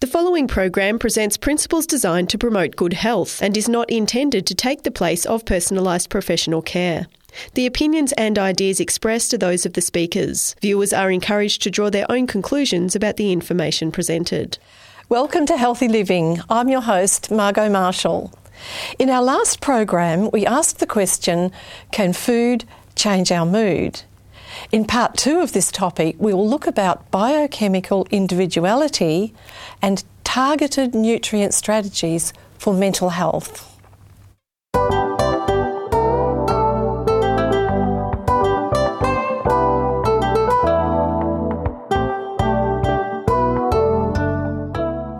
The 0.00 0.06
following 0.06 0.46
program 0.46 1.00
presents 1.00 1.36
principles 1.36 1.84
designed 1.84 2.30
to 2.30 2.38
promote 2.38 2.76
good 2.76 2.92
health 2.92 3.42
and 3.42 3.56
is 3.56 3.68
not 3.68 3.90
intended 3.90 4.46
to 4.46 4.54
take 4.54 4.84
the 4.84 4.92
place 4.92 5.26
of 5.26 5.44
personalised 5.44 6.08
professional 6.08 6.62
care. 6.62 7.08
The 7.54 7.66
opinions 7.66 8.12
and 8.12 8.38
ideas 8.38 8.78
expressed 8.78 9.34
are 9.34 9.38
those 9.38 9.66
of 9.66 9.72
the 9.72 9.80
speakers. 9.80 10.54
Viewers 10.62 10.92
are 10.92 11.10
encouraged 11.10 11.62
to 11.62 11.70
draw 11.72 11.90
their 11.90 12.08
own 12.08 12.28
conclusions 12.28 12.94
about 12.94 13.16
the 13.16 13.32
information 13.32 13.90
presented. 13.90 14.56
Welcome 15.08 15.46
to 15.46 15.56
Healthy 15.56 15.88
Living. 15.88 16.42
I'm 16.48 16.68
your 16.68 16.82
host, 16.82 17.32
Margot 17.32 17.68
Marshall. 17.68 18.32
In 19.00 19.10
our 19.10 19.22
last 19.22 19.60
program, 19.60 20.30
we 20.32 20.46
asked 20.46 20.78
the 20.78 20.86
question 20.86 21.50
Can 21.90 22.12
food 22.12 22.64
change 22.94 23.32
our 23.32 23.46
mood? 23.46 24.02
In 24.72 24.84
part 24.84 25.16
two 25.16 25.40
of 25.40 25.52
this 25.52 25.70
topic, 25.70 26.16
we 26.18 26.34
will 26.34 26.48
look 26.48 26.66
about 26.66 27.10
biochemical 27.10 28.06
individuality 28.10 29.34
and 29.80 30.04
targeted 30.24 30.94
nutrient 30.94 31.54
strategies 31.54 32.32
for 32.58 32.74
mental 32.74 33.10
health. 33.10 33.64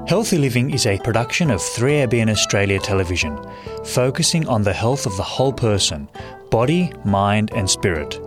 Healthy 0.09 0.39
Living 0.39 0.71
is 0.71 0.87
a 0.87 0.99
production 1.01 1.51
of 1.51 1.61
3ABN 1.61 2.31
Australia 2.31 2.79
Television, 2.79 3.39
focusing 3.85 4.49
on 4.49 4.63
the 4.63 4.73
health 4.73 5.05
of 5.05 5.17
the 5.19 5.23
whole 5.23 5.53
person 5.53 6.09
body, 6.51 6.93
mind, 7.05 7.51
and 7.55 7.69
spirit. 7.69 8.21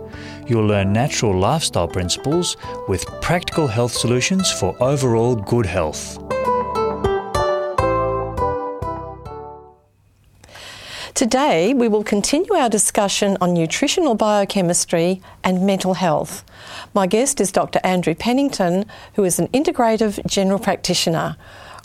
You'll 0.46 0.66
learn 0.66 0.92
natural 0.92 1.38
lifestyle 1.38 1.88
principles 1.88 2.56
with 2.88 3.06
practical 3.20 3.66
health 3.66 3.92
solutions 3.92 4.50
for 4.50 4.76
overall 4.82 5.36
good 5.36 5.66
health. 5.66 6.18
Today, 11.14 11.72
we 11.72 11.86
will 11.88 12.02
continue 12.02 12.54
our 12.54 12.68
discussion 12.68 13.36
on 13.40 13.54
nutritional 13.54 14.16
biochemistry 14.16 15.20
and 15.44 15.64
mental 15.64 15.94
health. 15.94 16.42
My 16.94 17.06
guest 17.06 17.40
is 17.40 17.52
Dr. 17.52 17.80
Andrew 17.84 18.14
Pennington, 18.14 18.86
who 19.14 19.22
is 19.22 19.38
an 19.38 19.46
integrative 19.48 20.24
general 20.26 20.58
practitioner. 20.58 21.36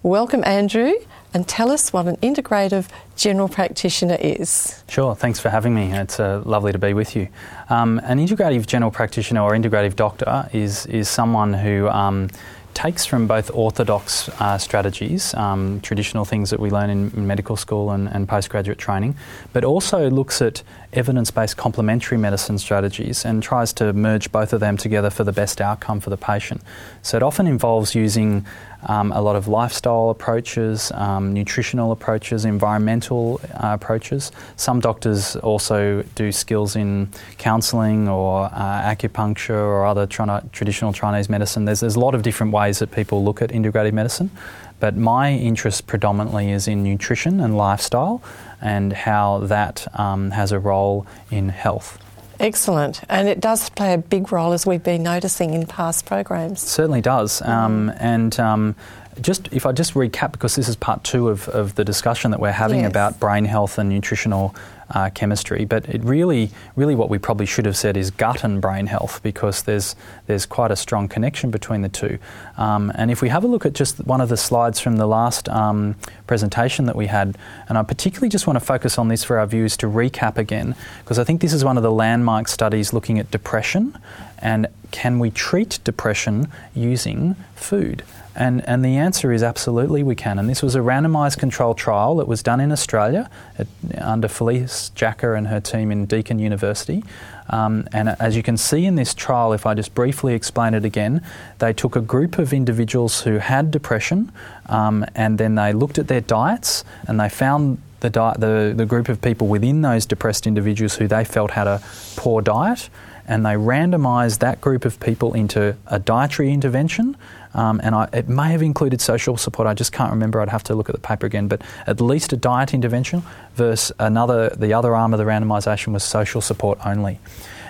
Welcome, 0.01 0.43
Andrew, 0.43 0.93
and 1.37 1.47
tell 1.47 1.69
us 1.69 1.93
what 1.93 2.07
an 2.07 2.17
integrative 2.17 2.87
general 3.15 3.47
practitioner 3.47 4.17
is. 4.19 4.83
Sure, 4.89 5.13
thanks 5.13 5.39
for 5.39 5.49
having 5.49 5.75
me. 5.75 5.93
It's 5.93 6.19
uh, 6.19 6.41
lovely 6.45 6.71
to 6.71 6.79
be 6.79 6.95
with 6.95 7.15
you. 7.15 7.27
Um, 7.69 8.01
an 8.05 8.17
integrative 8.17 8.65
general 8.65 8.89
practitioner 8.89 9.41
or 9.41 9.51
integrative 9.51 9.95
doctor 9.95 10.49
is, 10.51 10.87
is 10.87 11.07
someone 11.07 11.53
who 11.53 11.89
um, 11.89 12.29
takes 12.73 13.05
from 13.05 13.27
both 13.27 13.51
orthodox 13.53 14.29
uh, 14.39 14.57
strategies, 14.57 15.33
um, 15.35 15.79
traditional 15.81 16.25
things 16.25 16.49
that 16.49 16.59
we 16.59 16.71
learn 16.71 16.89
in, 16.89 17.27
medical 17.27 17.55
school 17.55 17.91
and, 17.91 18.07
and, 18.07 18.27
postgraduate 18.27 18.79
training, 18.79 19.15
but 19.53 19.63
also 19.63 20.09
looks 20.09 20.41
at 20.41 20.63
evidence 20.93 21.31
based 21.31 21.57
complementary 21.57 22.17
medicine 22.17 22.57
strategies 22.57 23.25
and 23.25 23.43
tries 23.43 23.73
to 23.73 23.93
merge 23.93 24.31
both 24.31 24.53
of 24.53 24.59
them 24.59 24.75
together 24.77 25.09
for 25.09 25.23
the 25.23 25.31
best 25.31 25.61
outcome 25.61 25.99
for 25.99 26.09
the 26.09 26.17
patient. 26.17 26.61
So 27.01 27.17
it 27.17 27.23
often 27.23 27.47
involves 27.47 27.95
using 27.95 28.45
um, 28.83 29.11
a 29.11 29.21
lot 29.21 29.35
of 29.35 29.47
lifestyle 29.47 30.09
approaches, 30.09 30.91
um, 30.93 31.33
nutritional 31.33 31.91
approaches, 31.91 32.45
environmental 32.45 33.41
uh, 33.53 33.73
approaches. 33.73 34.31
Some 34.55 34.79
doctors 34.79 35.35
also 35.37 36.03
do 36.15 36.31
skills 36.31 36.75
in 36.75 37.09
counselling 37.37 38.07
or 38.07 38.45
uh, 38.45 38.81
acupuncture 38.81 39.49
or 39.49 39.85
other 39.85 40.05
tra- 40.05 40.43
traditional 40.51 40.93
Chinese 40.93 41.29
medicine. 41.29 41.65
There's, 41.65 41.79
there's 41.79 41.95
a 41.95 41.99
lot 41.99 42.15
of 42.15 42.21
different 42.21 42.53
ways 42.53 42.79
that 42.79 42.91
people 42.91 43.23
look 43.23 43.41
at 43.41 43.49
integrative 43.49 43.93
medicine, 43.93 44.31
but 44.79 44.95
my 44.95 45.31
interest 45.33 45.87
predominantly 45.87 46.51
is 46.51 46.67
in 46.67 46.83
nutrition 46.83 47.39
and 47.39 47.57
lifestyle 47.57 48.21
and 48.61 48.93
how 48.93 49.39
that 49.39 49.87
um, 49.99 50.31
has 50.31 50.51
a 50.51 50.59
role 50.59 51.05
in 51.31 51.49
health. 51.49 51.99
Excellent. 52.39 53.01
And 53.09 53.27
it 53.27 53.39
does 53.39 53.69
play 53.69 53.93
a 53.93 53.97
big 53.97 54.31
role, 54.31 54.53
as 54.53 54.65
we've 54.65 54.83
been 54.83 55.03
noticing 55.03 55.53
in 55.53 55.65
past 55.65 56.05
programs. 56.05 56.63
It 56.63 56.67
certainly 56.67 57.01
does. 57.01 57.41
Um, 57.41 57.91
and 57.99 58.39
um, 58.39 58.75
just 59.21 59.49
if 59.51 59.65
I 59.65 59.71
just 59.71 59.93
recap, 59.93 60.31
because 60.31 60.55
this 60.55 60.67
is 60.67 60.75
part 60.75 61.03
two 61.03 61.29
of, 61.29 61.47
of 61.49 61.75
the 61.75 61.83
discussion 61.83 62.31
that 62.31 62.39
we're 62.39 62.51
having 62.51 62.81
yes. 62.81 62.89
about 62.89 63.19
brain 63.19 63.45
health 63.45 63.77
and 63.77 63.89
nutritional 63.89 64.55
uh, 64.91 65.09
chemistry, 65.09 65.65
but 65.65 65.87
it 65.89 66.03
really, 66.03 66.49
really 66.75 66.95
what 66.95 67.09
we 67.09 67.17
probably 67.17 67.45
should 67.45 67.65
have 67.65 67.77
said 67.77 67.97
is 67.97 68.11
gut 68.11 68.43
and 68.43 68.61
brain 68.61 68.87
health 68.87 69.21
because 69.23 69.63
there's 69.63 69.95
there's 70.27 70.45
quite 70.45 70.71
a 70.71 70.75
strong 70.75 71.07
connection 71.07 71.51
between 71.51 71.81
the 71.81 71.89
two. 71.89 72.19
Um, 72.57 72.91
and 72.95 73.11
if 73.11 73.21
we 73.21 73.29
have 73.29 73.43
a 73.43 73.47
look 73.47 73.65
at 73.65 73.73
just 73.73 74.05
one 74.05 74.21
of 74.21 74.29
the 74.29 74.37
slides 74.37 74.79
from 74.79 74.97
the 74.97 75.07
last 75.07 75.49
um, 75.49 75.95
presentation 76.25 76.85
that 76.85 76.95
we 76.95 77.07
had, 77.07 77.37
and 77.69 77.77
I 77.77 77.83
particularly 77.83 78.29
just 78.29 78.47
want 78.47 78.59
to 78.59 78.65
focus 78.65 78.97
on 78.97 79.07
this 79.07 79.23
for 79.23 79.37
our 79.39 79.47
viewers 79.47 79.77
to 79.77 79.87
recap 79.87 80.37
again, 80.37 80.75
because 80.99 81.19
I 81.19 81.23
think 81.23 81.41
this 81.41 81.53
is 81.53 81.63
one 81.63 81.77
of 81.77 81.83
the 81.83 81.91
landmark 81.91 82.47
studies 82.47 82.93
looking 82.93 83.19
at 83.19 83.31
depression 83.31 83.97
and 84.39 84.67
can 84.91 85.19
we 85.19 85.31
treat 85.31 85.79
depression 85.83 86.47
using 86.73 87.35
food? 87.55 88.03
And, 88.37 88.63
and 88.69 88.85
the 88.85 88.97
answer 88.97 89.31
is 89.31 89.41
absolutely 89.41 90.03
we 90.03 90.13
can. 90.13 90.37
And 90.37 90.47
this 90.47 90.61
was 90.61 90.75
a 90.75 90.79
randomised 90.79 91.39
controlled 91.39 91.79
trial 91.79 92.17
that 92.17 92.27
was 92.27 92.43
done 92.43 92.59
in 92.59 92.71
Australia 92.71 93.31
at, 93.57 93.65
under 93.97 94.27
Felice 94.27 94.89
Jacka 94.89 95.33
and 95.33 95.47
her 95.47 95.59
team 95.59 95.91
in 95.91 96.05
Deakin 96.05 96.37
University. 96.37 97.03
Um, 97.49 97.87
and 97.91 98.09
as 98.19 98.35
you 98.35 98.43
can 98.43 98.55
see 98.55 98.85
in 98.85 98.93
this 98.93 99.15
trial, 99.15 99.53
if 99.53 99.65
I 99.65 99.73
just 99.73 99.95
briefly 99.95 100.35
explain 100.35 100.75
it 100.75 100.85
again, 100.85 101.23
they 101.57 101.73
took 101.73 101.95
a 101.95 102.01
group 102.01 102.37
of 102.37 102.53
individuals 102.53 103.21
who 103.21 103.39
had 103.39 103.71
depression 103.71 104.31
um, 104.67 105.03
and 105.15 105.39
then 105.39 105.55
they 105.55 105.73
looked 105.73 105.97
at 105.97 106.07
their 106.07 106.21
diets 106.21 106.83
and 107.07 107.19
they 107.19 107.29
found 107.29 107.81
the, 108.01 108.11
di- 108.11 108.35
the, 108.37 108.73
the 108.75 108.85
group 108.85 109.09
of 109.09 109.19
people 109.19 109.47
within 109.47 109.81
those 109.81 110.05
depressed 110.05 110.45
individuals 110.45 110.97
who 110.97 111.07
they 111.07 111.23
felt 111.23 111.51
had 111.51 111.65
a 111.65 111.81
poor 112.15 112.43
diet 112.43 112.89
and 113.27 113.45
they 113.45 113.53
randomised 113.53 114.39
that 114.39 114.61
group 114.61 114.85
of 114.85 114.99
people 114.99 115.33
into 115.33 115.75
a 115.87 115.99
dietary 115.99 116.51
intervention 116.51 117.15
um, 117.57 117.81
and 117.83 117.95
I, 117.95 118.07
it 118.13 118.29
may 118.29 118.51
have 118.51 118.61
included 118.61 119.01
social 119.01 119.35
support. 119.35 119.67
I 119.67 119.73
just 119.73 119.91
can't 119.91 120.11
remember. 120.11 120.39
I'd 120.39 120.49
have 120.49 120.63
to 120.65 120.75
look 120.75 120.89
at 120.89 120.95
the 120.95 121.01
paper 121.01 121.25
again. 121.25 121.47
But 121.47 121.63
at 121.87 121.99
least 121.99 122.31
a 122.31 122.37
diet 122.37 122.73
intervention 122.73 123.23
versus 123.55 123.91
another. 123.99 124.49
The 124.49 124.73
other 124.73 124.95
arm 124.95 125.13
of 125.13 125.17
the 125.17 125.25
randomisation 125.25 125.91
was 125.91 126.03
social 126.03 126.39
support 126.39 126.77
only. 126.85 127.19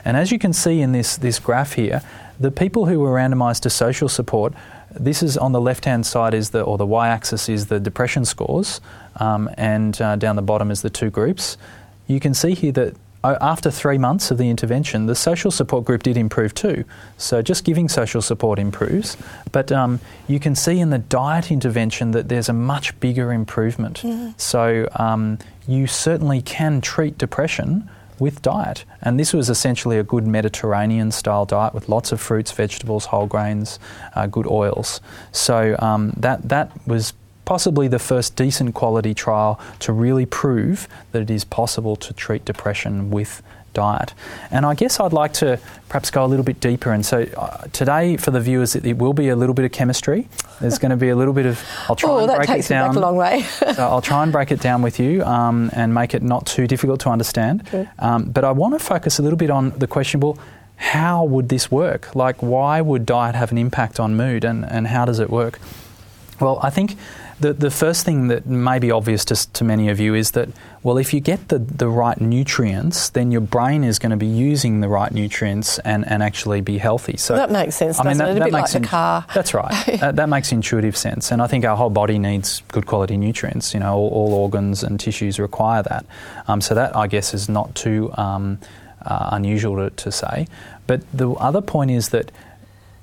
And 0.04 0.18
as 0.18 0.32
you 0.32 0.40
can 0.40 0.52
see 0.54 0.82
in 0.82 0.92
this 0.92 1.16
this 1.16 1.40
graph 1.40 1.74
here, 1.74 2.02
the 2.40 2.52
people 2.52 2.86
who 2.86 3.00
were 3.00 3.12
randomised 3.12 3.62
to 3.62 3.70
social 3.70 4.10
support. 4.10 4.54
This 4.90 5.22
is 5.22 5.38
on 5.38 5.52
the 5.52 5.62
left-hand 5.62 6.06
side 6.06 6.34
is 6.34 6.52
the 6.52 6.62
or 6.62 6.78
the 6.78 6.86
y-axis 6.86 7.50
is 7.50 7.68
the 7.68 7.80
depression 7.80 8.26
scores, 8.26 8.82
um, 9.18 9.50
and 9.56 10.02
uh, 10.02 10.16
down 10.16 10.38
the 10.38 10.42
bottom 10.42 10.72
is 10.72 10.82
the 10.82 10.90
two 10.90 11.10
groups. 11.10 11.58
You 12.08 12.20
can 12.20 12.34
see 12.34 12.54
here 12.54 12.72
that 12.72 12.96
after 13.24 13.72
three 13.72 13.98
months 13.98 14.32
of 14.32 14.38
the 14.38 14.50
intervention, 14.50 15.06
the 15.06 15.16
social 15.16 15.52
support 15.52 15.86
group 15.86 16.04
did 16.04 16.18
improve 16.18 16.54
too. 16.54 16.86
So 17.18 17.42
just 17.42 17.64
giving 17.64 17.90
social 17.90 18.22
support 18.22 18.60
improves. 18.60 19.18
But 19.52 19.72
um, 19.72 20.00
you 20.28 20.40
can 20.40 20.56
see 20.56 20.80
in 20.80 20.90
the 20.90 21.00
diet 21.00 21.52
intervention 21.52 22.12
that 22.12 22.30
there's 22.30 22.50
a 22.50 22.54
much 22.54 22.98
bigger 23.00 23.34
improvement. 23.34 24.02
Mm-hmm. 24.04 24.32
So 24.38 24.88
um, 24.96 25.40
you 25.68 25.88
certainly 25.88 26.42
can 26.42 26.82
treat 26.82 27.18
depression 27.18 27.90
with 28.20 28.42
diet. 28.42 28.84
And 29.02 29.20
this 29.20 29.34
was 29.34 29.50
essentially 29.50 30.00
a 30.00 30.04
good 30.04 30.26
Mediterranean 30.26 31.12
style 31.12 31.46
diet 31.46 31.74
with 31.74 31.88
lots 31.88 32.12
of 32.12 32.20
fruits, 32.20 32.52
vegetables, 32.52 33.06
whole 33.06 33.28
grains, 33.28 33.80
uh, 34.16 34.26
good 34.28 34.48
oils. 34.48 35.02
So 35.32 35.76
um, 35.80 36.14
that, 36.18 36.50
that 36.50 36.72
was 36.88 37.14
possibly 37.48 37.88
the 37.88 37.98
first 37.98 38.36
decent 38.36 38.76
quality 38.76 39.14
trial 39.14 39.58
to 39.80 39.94
really 39.94 40.26
prove 40.26 40.86
that 41.14 41.22
it 41.22 41.30
is 41.30 41.46
possible 41.46 41.96
to 41.96 42.14
treat 42.14 42.44
depression 42.44 43.10
with 43.10 43.42
diet. 43.74 44.14
And 44.52 44.66
I 44.66 44.74
guess 44.76 45.00
I'd 45.00 45.14
like 45.14 45.32
to 45.34 45.58
perhaps 45.88 46.12
go 46.12 46.26
a 46.26 46.28
little 46.28 46.44
bit 46.44 46.60
deeper. 46.60 46.92
And 46.92 47.06
so 47.06 47.26
uh, 47.38 47.68
today, 47.72 48.18
for 48.18 48.32
the 48.32 48.42
viewers, 48.42 48.76
it, 48.76 48.86
it, 48.86 48.98
will 48.98 49.14
be 49.14 49.30
a 49.30 49.36
little 49.38 49.56
bit 49.56 49.64
of 49.64 49.72
chemistry. 49.72 50.28
There's 50.60 50.78
going 50.78 50.90
to 50.90 50.98
be 50.98 51.08
a 51.08 51.16
little 51.16 51.34
bit 51.34 51.46
of. 51.46 51.64
I'll 51.88 51.96
try 51.96 52.10
oh, 52.12 52.18
and 52.20 52.36
break 52.36 52.50
it 52.50 52.68
down. 52.68 52.90
Back 52.90 52.98
a 52.98 53.00
long 53.00 53.16
way. 53.16 53.44
so 53.76 53.88
I'll 53.88 54.02
try 54.02 54.24
and 54.24 54.32
break 54.34 54.52
it 54.52 54.60
down 54.60 54.82
with 54.82 55.00
you 55.00 55.24
um, 55.24 55.70
and 55.72 55.94
make 55.94 56.14
it 56.14 56.24
not 56.24 56.46
too 56.48 56.68
difficult 56.68 57.00
to 57.02 57.10
understand. 57.10 57.64
Um, 57.98 58.26
but 58.26 58.44
I 58.44 58.52
want 58.52 58.78
to 58.78 58.84
focus 58.84 59.20
a 59.20 59.22
little 59.22 59.38
bit 59.38 59.50
on 59.50 59.70
the 59.80 59.88
question. 59.88 60.20
Well, 60.20 60.38
how 60.76 61.24
would 61.24 61.48
this 61.48 61.72
work? 61.72 62.14
Like, 62.14 62.44
why 62.44 62.82
would 62.82 63.06
diet 63.06 63.36
have 63.36 63.54
an 63.54 63.58
impact 63.58 64.02
on 64.02 64.18
mood, 64.18 64.44
and, 64.44 64.66
and 64.66 64.88
how 64.88 65.06
does 65.06 65.20
it 65.20 65.30
work? 65.30 65.60
Well, 66.40 66.60
I 66.62 66.70
think 66.70 66.96
the, 67.40 67.54
the 67.54 67.70
first 67.70 68.06
thing 68.06 68.28
that 68.28 68.46
may 68.46 68.80
be 68.80 68.90
obvious 68.90 69.24
to, 69.26 69.52
to 69.54 69.64
many 69.64 69.90
of 69.90 70.00
you 70.00 70.16
is 70.16 70.32
that, 70.32 70.50
well, 70.82 70.98
if 70.98 71.14
you 71.14 71.20
get 71.20 71.50
the, 71.50 71.60
the 71.60 71.88
right 71.88 72.20
nutrients, 72.20 73.10
then 73.10 73.32
your 73.32 73.42
brain 73.42 73.84
is 73.84 74.00
going 74.00 74.10
to 74.12 74.18
be 74.18 74.28
using 74.28 74.82
the 74.82 74.88
right 74.88 75.12
nutrients 75.12 75.78
and, 75.80 76.08
and 76.08 76.24
actually 76.24 76.62
be 76.62 76.78
healthy. 76.78 77.18
So 77.18 77.36
that 77.36 77.52
makes 77.52 77.76
sense. 77.76 78.00
I 78.00 78.04
mean, 78.04 78.18
that, 78.18 78.30
it? 78.30 78.32
A 78.32 78.34
that 78.36 78.44
bit 78.46 78.54
makes 78.54 78.74
like 78.74 78.84
the 78.84 78.88
car. 78.88 79.26
That's 79.34 79.54
right. 79.54 79.72
that, 80.00 80.16
that, 80.16 80.30
makes 80.30 80.52
intuitive 80.52 80.98
sense. 80.98 81.32
And 81.32 81.42
I 81.42 81.48
think 81.48 81.64
our 81.66 81.78
whole 81.78 81.90
body 81.90 82.18
needs 82.18 82.64
good 82.70 82.88
quality 82.88 83.18
nutrients. 83.18 83.74
You 83.74 83.80
know, 83.80 83.96
all, 83.96 84.10
all 84.10 84.34
organs 84.34 84.84
and 84.84 85.00
tissues 85.00 85.40
require 85.40 85.84
that. 85.84 86.06
Um, 86.48 86.62
so 86.62 86.74
that, 86.76 86.96
I 86.96 87.08
guess, 87.08 87.34
is 87.34 87.50
not 87.50 87.76
too 87.76 88.12
um, 88.16 88.60
uh, 89.04 89.30
unusual 89.32 89.76
to, 89.76 89.96
to 89.96 90.12
say. 90.12 90.48
But 90.88 91.02
the 91.14 91.32
other 91.32 91.62
point 91.62 91.92
is 91.92 92.10
that 92.10 92.32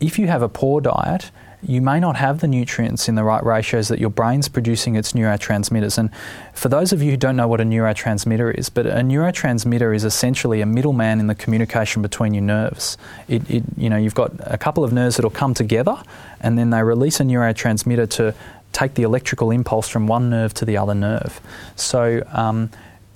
if 0.00 0.18
you 0.18 0.26
have 0.26 0.42
a 0.42 0.48
poor 0.48 0.80
diet, 0.80 1.30
you 1.66 1.80
may 1.80 2.00
not 2.00 2.16
have 2.16 2.40
the 2.40 2.46
nutrients 2.46 3.08
in 3.08 3.14
the 3.14 3.24
right 3.24 3.44
ratios 3.44 3.88
that 3.88 3.98
your 3.98 4.10
brain's 4.10 4.48
producing 4.48 4.96
its 4.96 5.12
neurotransmitters. 5.12 5.98
And 5.98 6.10
for 6.52 6.68
those 6.68 6.92
of 6.92 7.02
you 7.02 7.10
who 7.10 7.16
don't 7.16 7.36
know 7.36 7.48
what 7.48 7.60
a 7.60 7.64
neurotransmitter 7.64 8.54
is, 8.54 8.68
but 8.70 8.86
a 8.86 9.00
neurotransmitter 9.00 9.94
is 9.94 10.04
essentially 10.04 10.60
a 10.60 10.66
middleman 10.66 11.20
in 11.20 11.26
the 11.26 11.34
communication 11.34 12.02
between 12.02 12.34
your 12.34 12.42
nerves. 12.42 12.96
It, 13.28 13.48
it, 13.50 13.64
you 13.76 13.88
know, 13.90 13.96
you've 13.96 14.14
got 14.14 14.32
a 14.40 14.58
couple 14.58 14.84
of 14.84 14.92
nerves 14.92 15.16
that'll 15.16 15.30
come 15.30 15.54
together, 15.54 15.96
and 16.40 16.58
then 16.58 16.70
they 16.70 16.82
release 16.82 17.20
a 17.20 17.24
neurotransmitter 17.24 18.08
to 18.10 18.34
take 18.72 18.94
the 18.94 19.02
electrical 19.02 19.50
impulse 19.50 19.88
from 19.88 20.06
one 20.06 20.28
nerve 20.30 20.52
to 20.54 20.64
the 20.64 20.76
other 20.76 20.94
nerve. 20.94 21.40
So 21.76 22.22
um, 22.32 22.70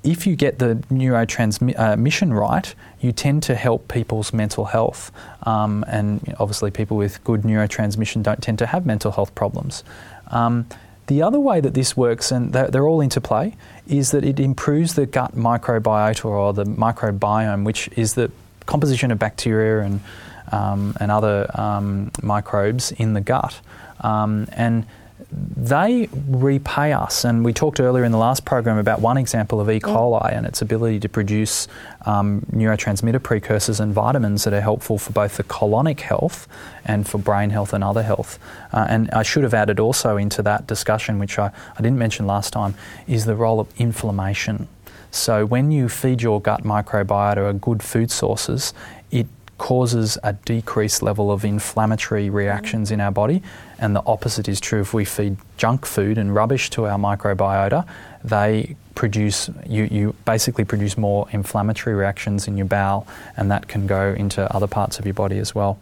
if 0.04 0.26
you 0.26 0.36
get 0.36 0.58
the 0.58 0.76
neurotransmission 0.90 2.30
uh, 2.30 2.34
right, 2.34 2.74
you 3.00 3.12
tend 3.12 3.42
to 3.44 3.54
help 3.54 3.88
people's 3.88 4.32
mental 4.32 4.66
health. 4.66 5.10
Um, 5.42 5.84
and 5.88 6.34
obviously, 6.38 6.70
people 6.70 6.96
with 6.96 7.22
good 7.24 7.42
neurotransmission 7.42 8.22
don't 8.22 8.42
tend 8.42 8.58
to 8.60 8.66
have 8.66 8.86
mental 8.86 9.12
health 9.12 9.34
problems. 9.34 9.84
Um, 10.28 10.66
the 11.08 11.22
other 11.22 11.40
way 11.40 11.60
that 11.60 11.74
this 11.74 11.96
works, 11.96 12.30
and 12.30 12.52
they're, 12.52 12.86
all 12.86 13.00
interplay, 13.00 13.56
is 13.86 14.10
that 14.10 14.24
it 14.24 14.38
improves 14.38 14.94
the 14.94 15.06
gut 15.06 15.34
microbiota 15.34 16.26
or 16.26 16.52
the 16.52 16.64
microbiome, 16.64 17.64
which 17.64 17.88
is 17.96 18.14
the 18.14 18.30
composition 18.66 19.10
of 19.10 19.18
bacteria 19.18 19.80
and, 19.80 20.00
um, 20.52 20.94
and 21.00 21.10
other 21.10 21.50
um, 21.54 22.10
microbes 22.22 22.92
in 22.92 23.14
the 23.14 23.22
gut. 23.22 23.58
Um, 24.00 24.48
and 24.52 24.86
they 25.30 26.08
repay 26.28 26.92
us. 26.92 27.24
And 27.24 27.44
we 27.44 27.52
talked 27.52 27.80
earlier 27.80 28.04
in 28.04 28.12
the 28.12 28.18
last 28.18 28.44
program 28.44 28.78
about 28.78 29.00
one 29.00 29.16
example 29.16 29.60
of 29.60 29.70
E. 29.70 29.80
coli 29.80 30.32
and 30.32 30.46
its 30.46 30.62
ability 30.62 31.00
to 31.00 31.08
produce 31.08 31.68
um, 32.06 32.42
neurotransmitter 32.52 33.22
precursors 33.22 33.80
and 33.80 33.92
vitamins 33.92 34.44
that 34.44 34.52
are 34.52 34.60
helpful 34.60 34.98
for 34.98 35.12
both 35.12 35.36
the 35.36 35.44
colonic 35.44 36.00
health 36.00 36.48
and 36.84 37.08
for 37.08 37.18
brain 37.18 37.50
health 37.50 37.72
and 37.72 37.82
other 37.82 38.02
health. 38.02 38.38
Uh, 38.72 38.86
and 38.88 39.10
I 39.10 39.22
should 39.22 39.42
have 39.42 39.54
added 39.54 39.80
also 39.80 40.16
into 40.16 40.42
that 40.42 40.66
discussion, 40.66 41.18
which 41.18 41.38
I, 41.38 41.50
I 41.76 41.82
didn't 41.82 41.98
mention 41.98 42.26
last 42.26 42.52
time, 42.52 42.74
is 43.06 43.24
the 43.24 43.34
role 43.34 43.60
of 43.60 43.68
inflammation. 43.78 44.68
So 45.10 45.46
when 45.46 45.70
you 45.70 45.88
feed 45.88 46.22
your 46.22 46.40
gut 46.40 46.64
microbiota 46.64 47.60
good 47.60 47.82
food 47.82 48.10
sources, 48.10 48.74
causes 49.58 50.16
a 50.22 50.32
decreased 50.32 51.02
level 51.02 51.30
of 51.30 51.44
inflammatory 51.44 52.30
reactions 52.30 52.90
in 52.90 53.00
our 53.00 53.10
body. 53.10 53.42
And 53.78 53.94
the 53.94 54.02
opposite 54.06 54.48
is 54.48 54.60
true 54.60 54.80
if 54.80 54.94
we 54.94 55.04
feed 55.04 55.36
junk 55.56 55.84
food 55.84 56.16
and 56.16 56.34
rubbish 56.34 56.70
to 56.70 56.86
our 56.86 56.98
microbiota, 56.98 57.86
they 58.24 58.76
produce, 58.94 59.50
you, 59.66 59.84
you 59.90 60.14
basically 60.24 60.64
produce 60.64 60.96
more 60.96 61.28
inflammatory 61.30 61.94
reactions 61.94 62.48
in 62.48 62.56
your 62.56 62.66
bowel, 62.66 63.06
and 63.36 63.50
that 63.50 63.68
can 63.68 63.86
go 63.86 64.14
into 64.16 64.52
other 64.54 64.66
parts 64.66 64.98
of 64.98 65.04
your 65.04 65.14
body 65.14 65.38
as 65.38 65.54
well. 65.54 65.78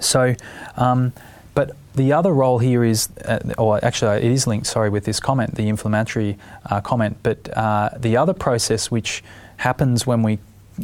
So, 0.00 0.34
um, 0.76 1.12
but 1.54 1.72
the 1.94 2.12
other 2.14 2.32
role 2.32 2.58
here 2.58 2.84
is, 2.84 3.10
uh, 3.26 3.40
or 3.58 3.84
actually, 3.84 4.16
it 4.24 4.32
is 4.32 4.46
linked, 4.46 4.66
sorry, 4.66 4.88
with 4.88 5.04
this 5.04 5.20
comment, 5.20 5.54
the 5.54 5.68
inflammatory 5.68 6.38
uh, 6.70 6.80
comment, 6.80 7.18
but 7.22 7.54
uh, 7.56 7.90
the 7.98 8.16
other 8.16 8.32
process 8.32 8.90
which 8.90 9.22
happens 9.58 10.06
when 10.06 10.22
we 10.22 10.38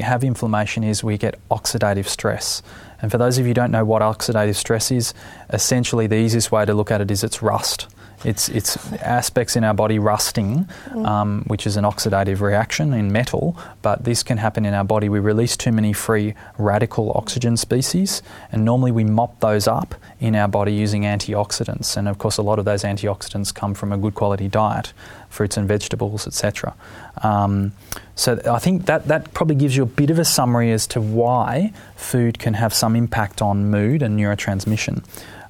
have 0.04 0.24
inflammation 0.24 0.84
is 0.84 1.04
we 1.04 1.18
get 1.18 1.38
oxidative 1.50 2.06
stress. 2.06 2.62
And 3.00 3.10
for 3.10 3.18
those 3.18 3.38
of 3.38 3.44
you 3.44 3.50
who 3.50 3.54
don't 3.54 3.70
know 3.70 3.84
what 3.84 4.02
oxidative 4.02 4.56
stress 4.56 4.90
is, 4.90 5.14
essentially 5.50 6.06
the 6.06 6.16
easiest 6.16 6.50
way 6.50 6.64
to 6.64 6.74
look 6.74 6.90
at 6.90 7.00
it 7.00 7.10
is 7.10 7.22
it's 7.22 7.42
rust. 7.42 7.86
It's, 8.24 8.48
it's 8.48 8.92
aspects 8.94 9.54
in 9.54 9.62
our 9.62 9.74
body 9.74 9.98
rusting, 9.98 10.68
um, 11.04 11.44
which 11.46 11.66
is 11.66 11.76
an 11.76 11.84
oxidative 11.84 12.40
reaction 12.40 12.92
in 12.92 13.12
metal, 13.12 13.56
but 13.80 14.04
this 14.04 14.22
can 14.22 14.38
happen 14.38 14.66
in 14.66 14.74
our 14.74 14.84
body. 14.84 15.08
We 15.08 15.20
release 15.20 15.56
too 15.56 15.70
many 15.70 15.92
free 15.92 16.34
radical 16.58 17.12
oxygen 17.14 17.56
species, 17.56 18.22
and 18.50 18.64
normally 18.64 18.90
we 18.90 19.04
mop 19.04 19.38
those 19.40 19.68
up 19.68 19.94
in 20.18 20.34
our 20.34 20.48
body 20.48 20.72
using 20.72 21.02
antioxidants. 21.02 21.96
And 21.96 22.08
of 22.08 22.18
course, 22.18 22.38
a 22.38 22.42
lot 22.42 22.58
of 22.58 22.64
those 22.64 22.82
antioxidants 22.82 23.54
come 23.54 23.74
from 23.74 23.92
a 23.92 23.98
good 23.98 24.14
quality 24.14 24.48
diet, 24.48 24.92
fruits 25.28 25.56
and 25.56 25.68
vegetables, 25.68 26.26
etc. 26.26 26.74
Um, 27.22 27.72
so 28.16 28.40
I 28.50 28.58
think 28.58 28.86
that, 28.86 29.06
that 29.06 29.32
probably 29.32 29.54
gives 29.54 29.76
you 29.76 29.84
a 29.84 29.86
bit 29.86 30.10
of 30.10 30.18
a 30.18 30.24
summary 30.24 30.72
as 30.72 30.88
to 30.88 31.00
why 31.00 31.72
food 31.94 32.40
can 32.40 32.54
have 32.54 32.74
some 32.74 32.96
impact 32.96 33.40
on 33.40 33.70
mood 33.70 34.02
and 34.02 34.18
neurotransmission. 34.18 35.04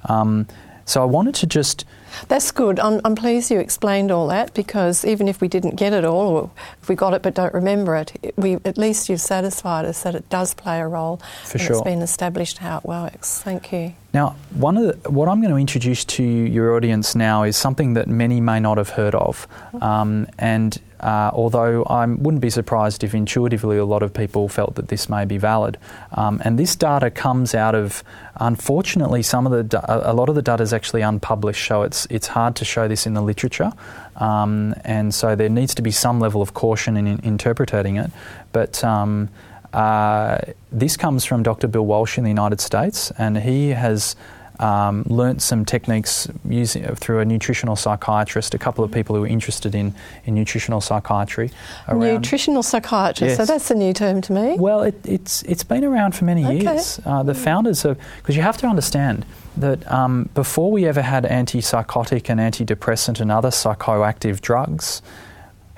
Um, 0.05 0.47
so 0.89 1.03
I 1.03 1.05
wanted 1.05 1.35
to 1.35 1.47
just 1.47 1.85
that's 2.27 2.51
good. 2.51 2.79
I'm, 2.79 2.99
I'm, 3.05 3.15
pleased 3.15 3.51
you 3.51 3.59
explained 3.59 4.09
all 4.11 4.27
that 4.27 4.55
because 4.55 5.05
even 5.05 5.27
if 5.27 5.41
we 5.41 5.47
didn't 5.47 5.75
get 5.75 5.93
it 5.93 6.03
all, 6.03 6.27
or 6.35 6.51
if 6.81 6.89
we 6.89 6.95
got 6.95 7.13
it 7.13 7.21
but 7.21 7.35
don't 7.35 7.53
remember 7.53 7.95
it, 7.95 8.33
we 8.35 8.55
at 8.65 8.77
least 8.77 9.09
you've 9.09 9.21
satisfied 9.21 9.85
us 9.85 10.01
that 10.01 10.15
it 10.15 10.27
does 10.29 10.55
play 10.55 10.79
a 10.79 10.87
role. 10.87 11.21
For 11.45 11.59
and 11.59 11.61
sure. 11.61 11.75
It's 11.75 11.83
been 11.83 12.01
established 12.01 12.57
how 12.57 12.79
it 12.79 12.85
works. 12.85 13.41
Thank 13.43 13.71
you. 13.71 13.93
Now, 14.13 14.35
one 14.51 14.77
of 14.77 15.03
the, 15.03 15.09
what 15.11 15.29
I'm 15.29 15.39
going 15.39 15.53
to 15.53 15.59
introduce 15.59 16.03
to 16.05 16.23
your 16.23 16.75
audience 16.75 17.13
now 17.13 17.43
is 17.43 17.55
something 17.55 17.93
that 17.93 18.07
many 18.07 18.41
may 18.41 18.59
not 18.59 18.79
have 18.79 18.89
heard 18.89 19.13
of, 19.13 19.47
um, 19.81 20.25
and 20.39 20.79
uh, 20.99 21.31
although 21.33 21.83
I 21.83 22.05
wouldn't 22.05 22.41
be 22.41 22.49
surprised 22.49 23.03
if 23.03 23.13
intuitively 23.13 23.77
a 23.77 23.85
lot 23.85 24.03
of 24.03 24.13
people 24.13 24.49
felt 24.49 24.75
that 24.75 24.89
this 24.89 25.09
may 25.09 25.25
be 25.25 25.37
valid. 25.37 25.77
Um, 26.11 26.41
and 26.43 26.59
this 26.59 26.75
data 26.75 27.09
comes 27.09 27.55
out 27.55 27.75
of, 27.75 28.03
unfortunately, 28.35 29.23
some 29.23 29.47
of 29.47 29.69
the 29.69 29.83
a 29.87 30.13
lot 30.13 30.29
of 30.29 30.35
the 30.35 30.41
data 30.41 30.63
is 30.63 30.73
actually 30.73 31.01
unpublished, 31.01 31.65
so 31.67 31.83
it's 31.83 32.05
it's 32.09 32.27
hard 32.27 32.55
to 32.57 32.65
show 32.65 32.87
this 32.87 33.05
in 33.05 33.13
the 33.13 33.21
literature. 33.21 33.71
Um, 34.17 34.75
and 34.83 35.13
so 35.13 35.35
there 35.35 35.49
needs 35.49 35.73
to 35.75 35.81
be 35.81 35.91
some 35.91 36.19
level 36.19 36.41
of 36.41 36.53
caution 36.53 36.97
in, 36.97 37.07
in 37.07 37.19
interpreting 37.19 37.95
it. 37.95 38.11
But 38.51 38.83
um, 38.83 39.29
uh, 39.73 40.39
this 40.71 40.97
comes 40.97 41.25
from 41.25 41.43
Dr. 41.43 41.67
Bill 41.67 41.85
Walsh 41.85 42.17
in 42.17 42.23
the 42.23 42.29
United 42.29 42.59
States, 42.59 43.11
and 43.17 43.37
he 43.37 43.69
has 43.69 44.15
um, 44.59 45.03
learnt 45.07 45.41
some 45.41 45.65
techniques 45.65 46.27
using 46.47 46.83
through 46.95 47.19
a 47.19 47.25
nutritional 47.25 47.75
psychiatrist, 47.75 48.53
a 48.53 48.57
couple 48.57 48.83
of 48.83 48.91
people 48.91 49.15
who 49.15 49.23
are 49.23 49.27
interested 49.27 49.73
in, 49.73 49.93
in 50.25 50.35
nutritional 50.35 50.81
psychiatry. 50.81 51.51
Around. 51.87 52.15
Nutritional 52.15 52.63
psychiatrist, 52.63 53.31
yes. 53.31 53.37
so 53.37 53.45
that's 53.45 53.71
a 53.71 53.75
new 53.75 53.93
term 53.93 54.21
to 54.21 54.33
me. 54.33 54.57
Well, 54.57 54.83
it, 54.83 54.95
it's, 55.05 55.43
it's 55.43 55.63
been 55.63 55.83
around 55.83 56.15
for 56.15 56.25
many 56.25 56.45
okay. 56.45 56.61
years. 56.61 56.99
Uh, 57.05 57.23
the 57.23 57.33
founders 57.33 57.85
of, 57.85 57.97
because 58.17 58.35
you 58.35 58.41
have 58.41 58.57
to 58.57 58.67
understand 58.67 59.25
that 59.57 59.89
um, 59.91 60.29
before 60.33 60.71
we 60.71 60.85
ever 60.85 61.01
had 61.01 61.23
antipsychotic 61.23 62.29
and 62.29 62.39
antidepressant 62.39 63.19
and 63.19 63.31
other 63.31 63.49
psychoactive 63.49 64.41
drugs, 64.41 65.01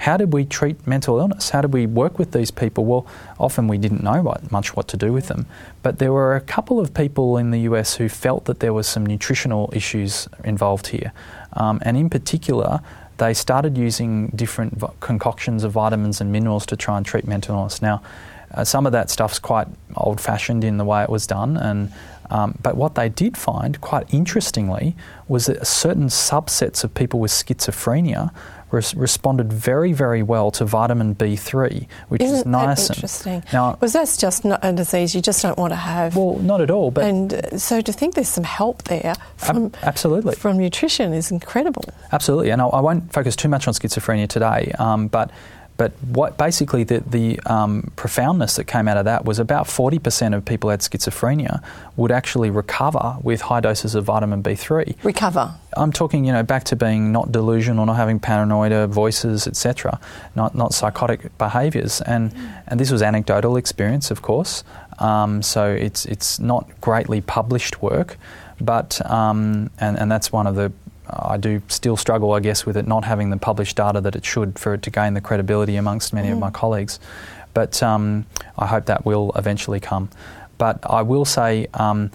how 0.02 0.18
did 0.18 0.34
we 0.34 0.46
treat 0.46 0.88
mental 0.88 1.20
illness? 1.20 1.52
How 1.52 1.62
did 1.62 1.74
we 1.74 1.86
work 1.86 2.18
with 2.18 2.32
these 2.32 2.50
people? 2.50 2.86
Well, 2.86 3.06
often 3.40 3.68
we 3.68 3.78
didn't 3.78 4.02
know 4.02 4.24
what, 4.24 4.52
much 4.52 4.76
what 4.76 4.88
to 4.88 4.98
do 4.98 5.14
with 5.14 5.28
them. 5.28 5.46
But 5.84 6.00
there 6.00 6.12
were 6.12 6.36
a 6.36 6.42
couple 6.42 6.80
of 6.80 6.92
people 6.96 7.38
in 7.38 7.52
the 7.52 7.60
US 7.70 7.98
who 7.98 8.10
felt 8.10 8.46
that 8.46 8.62
there 8.62 8.74
was 8.74 8.88
some 8.88 9.06
nutritional 9.06 9.70
issues 9.74 10.28
involved 10.44 10.88
here. 10.88 11.14
Um, 11.54 11.80
and 11.84 11.98
in 11.98 12.10
particular, 12.10 12.80
they 13.18 13.36
started 13.36 13.78
using 13.78 14.30
different 14.30 14.82
concoctions 15.02 15.64
of 15.64 15.74
vitamins 15.74 16.20
and 16.20 16.32
minerals 16.32 16.66
to 16.66 16.76
try 16.76 16.98
and 16.98 17.06
treat 17.06 17.28
mental 17.28 17.56
illness. 17.56 17.80
Now, 17.80 18.02
uh, 18.56 18.64
some 18.64 18.88
of 18.88 18.94
that 18.94 19.12
stuff's 19.12 19.38
quite 19.38 19.68
old 19.96 20.20
fashioned 20.20 20.64
in 20.64 20.78
the 20.78 20.84
way 20.84 21.04
it 21.04 21.10
was 21.10 21.28
done, 21.28 21.58
and 21.58 21.94
um, 22.32 22.58
but 22.64 22.78
what 22.78 22.96
they 22.96 23.10
did 23.10 23.38
find, 23.38 23.80
quite 23.82 24.12
interestingly, 24.14 24.96
was 25.28 25.46
that 25.48 25.68
certain 25.68 26.08
subsets 26.08 26.84
of 26.84 26.94
people 26.94 27.20
with 27.20 27.32
schizophrenia 27.32 28.32
res- 28.72 28.96
responded 28.96 29.52
very, 29.52 29.94
very 29.94 30.24
well 30.24 30.52
to 30.52 30.66
vitamin 30.66 31.16
B3, 31.16 31.88
which 32.10 32.22
Isn't 32.22 32.38
is 32.38 32.44
niacin. 32.44 32.88
That 32.88 32.96
interesting. 32.96 33.44
Now, 33.54 33.74
because 33.74 33.94
that's 33.94 34.18
just 34.18 34.46
not 34.46 34.60
a 34.64 34.72
disease 34.74 35.14
you 35.14 35.22
just 35.22 35.42
don't 35.42 35.58
want 35.58 35.72
to 35.72 35.78
have. 35.78 36.16
Well, 36.16 36.38
not 36.40 36.62
at 36.62 36.72
all. 36.72 36.92
But 36.92 37.06
and 37.06 37.34
uh, 37.34 37.58
so 37.58 37.82
to 37.82 37.94
think 37.94 38.16
there's 38.16 38.28
some 38.28 38.44
help 38.44 38.84
there 38.84 39.16
from 39.38 39.66
ab- 39.66 39.78
absolutely 39.84 40.36
from 40.36 40.58
nutrition 40.58 41.14
is 41.14 41.32
incredible. 41.32 41.86
Absolutely, 42.12 42.50
and 42.50 42.62
I, 42.62 42.68
I, 42.68 42.82
won't 42.82 43.12
focus 43.12 43.36
too 43.36 43.50
much 43.50 43.68
on 43.68 43.74
schizophrenia 43.74 44.28
today, 44.28 44.74
um, 44.80 45.08
but 45.08 45.32
but 45.82 45.94
what 46.04 46.38
basically 46.38 46.84
the, 46.84 47.00
the 47.00 47.40
um, 47.48 47.92
profoundness 47.96 48.56
that 48.58 48.66
came 48.66 48.88
out 48.88 48.98
of 48.98 49.06
that 49.06 49.26
was 49.26 49.40
about 49.40 49.66
40% 49.66 50.36
of 50.36 50.46
people 50.46 50.68
who 50.68 50.70
had 50.70 50.82
schizophrenia 50.82 51.60
would 51.96 52.12
actually 52.12 52.52
recover 52.52 53.18
with 53.24 53.42
high 53.42 53.62
doses 53.62 53.96
of 53.96 54.04
vitamin 54.04 54.44
B3. 54.44 55.04
Recover? 55.04 55.56
I'm 55.76 55.92
talking, 55.92 56.24
you 56.24 56.34
know, 56.34 56.44
back 56.44 56.66
to 56.66 56.76
being 56.76 57.12
not 57.12 57.32
delusional, 57.32 57.88
not 57.88 57.96
having 57.96 58.20
paranoia, 58.20 58.86
voices, 58.86 59.48
etc., 59.48 60.00
not, 60.36 60.54
not 60.54 60.76
psychotic 60.76 61.36
behaviours. 61.40 62.00
And, 62.02 62.32
and 62.68 62.80
this 62.80 62.92
was 62.92 63.02
anecdotal 63.02 63.58
experience, 63.58 64.12
of 64.12 64.22
course, 64.22 64.64
um, 65.00 65.42
so 65.42 65.72
it's, 65.72 66.06
it's 66.06 66.40
not 66.40 66.70
greatly 66.80 67.22
published 67.22 67.82
work. 67.82 68.18
But 68.60 69.04
um, 69.10 69.72
and, 69.80 69.98
and 69.98 70.12
that's 70.12 70.32
one 70.32 70.46
of 70.46 70.54
the 70.54 70.72
I 71.12 71.38
do 71.38 71.62
still 71.68 71.98
struggle, 71.98 72.34
I 72.34 72.40
guess, 72.40 72.66
with 72.66 72.78
it 72.78 72.88
not 72.88 73.04
having 73.04 73.30
the 73.30 73.38
published 73.38 73.78
data 73.78 74.02
that 74.02 74.16
it 74.16 74.26
should 74.26 74.58
for 74.58 74.74
it 74.74 74.82
to 74.84 74.90
gain 74.90 75.14
the 75.14 75.22
credibility 75.22 75.76
amongst 75.76 76.14
many 76.14 76.30
mm. 76.30 76.34
of 76.34 76.40
my 76.40 76.50
colleagues. 76.50 77.00
But 77.54 77.84
um, 77.84 78.26
I 78.58 78.68
hope 78.68 78.86
that 78.86 79.06
will 79.06 79.32
eventually 79.36 79.80
come. 79.80 80.10
But 80.58 80.80
I 80.84 81.02
will 81.02 81.26
say 81.26 81.68
um, 81.74 82.12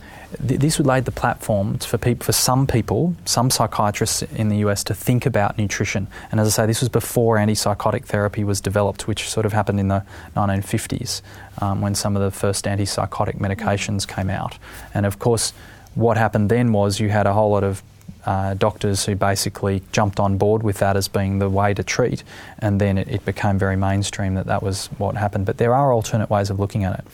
th- 0.47 0.61
this 0.61 0.79
would 0.79 0.87
lay 0.87 1.01
the 1.01 1.11
platform 1.11 1.79
for, 1.79 1.99
peop- 1.99 2.23
for 2.23 2.31
some 2.31 2.67
people, 2.69 3.17
some 3.25 3.51
psychiatrists 3.51 4.23
in 4.23 4.51
the 4.51 4.59
US, 4.59 4.85
to 4.85 4.95
think 4.95 5.27
about 5.27 5.59
nutrition. 5.59 6.07
And 6.31 6.39
as 6.39 6.47
I 6.47 6.63
say, 6.63 6.67
this 6.67 6.81
was 6.81 6.89
before 6.89 7.39
antipsychotic 7.39 8.05
therapy 8.05 8.45
was 8.45 8.61
developed, 8.61 9.09
which 9.09 9.29
sort 9.29 9.47
of 9.47 9.53
happened 9.53 9.81
in 9.81 9.89
the 9.89 10.05
1950s 10.37 11.23
um, 11.61 11.81
when 11.81 11.97
some 11.97 12.15
of 12.15 12.23
the 12.23 12.31
first 12.31 12.67
antipsychotic 12.67 13.41
medications 13.41 14.07
came 14.07 14.31
out. 14.31 14.59
And 14.95 15.07
of 15.07 15.19
course, 15.19 15.53
what 15.97 16.17
happened 16.17 16.49
then 16.49 16.73
was 16.73 17.01
you 17.01 17.09
had 17.09 17.27
a 17.27 17.33
whole 17.33 17.51
lot 17.51 17.65
of 17.65 17.83
uh, 18.27 18.55
doctors 18.55 19.07
who 19.07 19.15
basically 19.15 19.83
jumped 19.93 20.21
on 20.21 20.37
board 20.37 20.63
with 20.63 20.79
that 20.79 20.97
as 20.97 21.09
being 21.09 21.39
the 21.39 21.49
way 21.49 21.73
to 21.73 21.83
treat, 21.83 22.25
and 22.59 22.81
then 22.81 22.99
it, 22.99 23.09
it, 23.09 23.25
became 23.25 23.59
very 23.59 23.77
mainstream 23.77 24.35
that 24.35 24.47
that 24.47 24.63
was 24.63 24.87
what 24.99 25.17
happened. 25.17 25.47
But 25.47 25.59
there 25.59 25.75
are 25.75 25.93
alternate 25.93 26.29
ways 26.29 26.51
of 26.51 26.59
looking 26.59 26.85
at 26.85 26.99
it. 26.99 27.05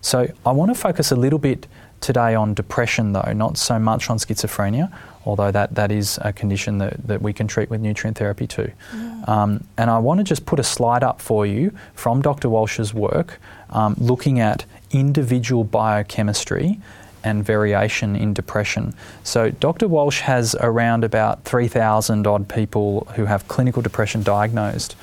So 0.00 0.28
I 0.44 0.52
want 0.52 0.70
to 0.70 0.74
focus 0.74 1.12
a 1.12 1.16
little 1.16 1.38
bit 1.38 1.66
today 2.00 2.34
on 2.34 2.54
depression, 2.54 3.12
though, 3.12 3.32
not 3.34 3.58
so 3.58 3.78
much 3.78 4.08
on 4.10 4.18
schizophrenia, 4.18 4.92
although 5.24 5.50
that, 5.50 5.74
that 5.74 5.90
is 5.90 6.18
a 6.22 6.32
condition 6.32 6.78
that, 6.78 7.06
that 7.06 7.20
we 7.20 7.32
can 7.32 7.46
treat 7.48 7.68
with 7.68 7.80
nutrient 7.80 8.16
therapy 8.16 8.46
too. 8.46 8.70
Mm. 8.92 9.28
Um, 9.28 9.64
and 9.76 9.90
I 9.90 9.98
want 9.98 10.18
to 10.18 10.24
just 10.24 10.46
put 10.46 10.60
a 10.60 10.64
slide 10.64 11.02
up 11.02 11.20
for 11.20 11.44
you 11.46 11.72
from 11.94 12.22
Dr. 12.22 12.48
Walsh's 12.48 12.94
work 12.94 13.40
um, 13.70 13.96
looking 13.98 14.38
at 14.40 14.64
individual 14.90 15.64
biochemistry 15.64 16.80
and 17.26 17.44
variation 17.44 18.14
in 18.14 18.32
depression. 18.32 18.94
So, 19.24 19.50
Dr. 19.50 19.88
Walsh 19.88 20.20
has 20.20 20.54
around 20.60 21.02
about 21.02 21.42
3,000 21.44 22.24
odd 22.24 22.48
people 22.48 23.08
who 23.16 23.24
have 23.24 23.48
clinical 23.48 23.82
depression 23.82 24.22
diagnosed 24.22 24.94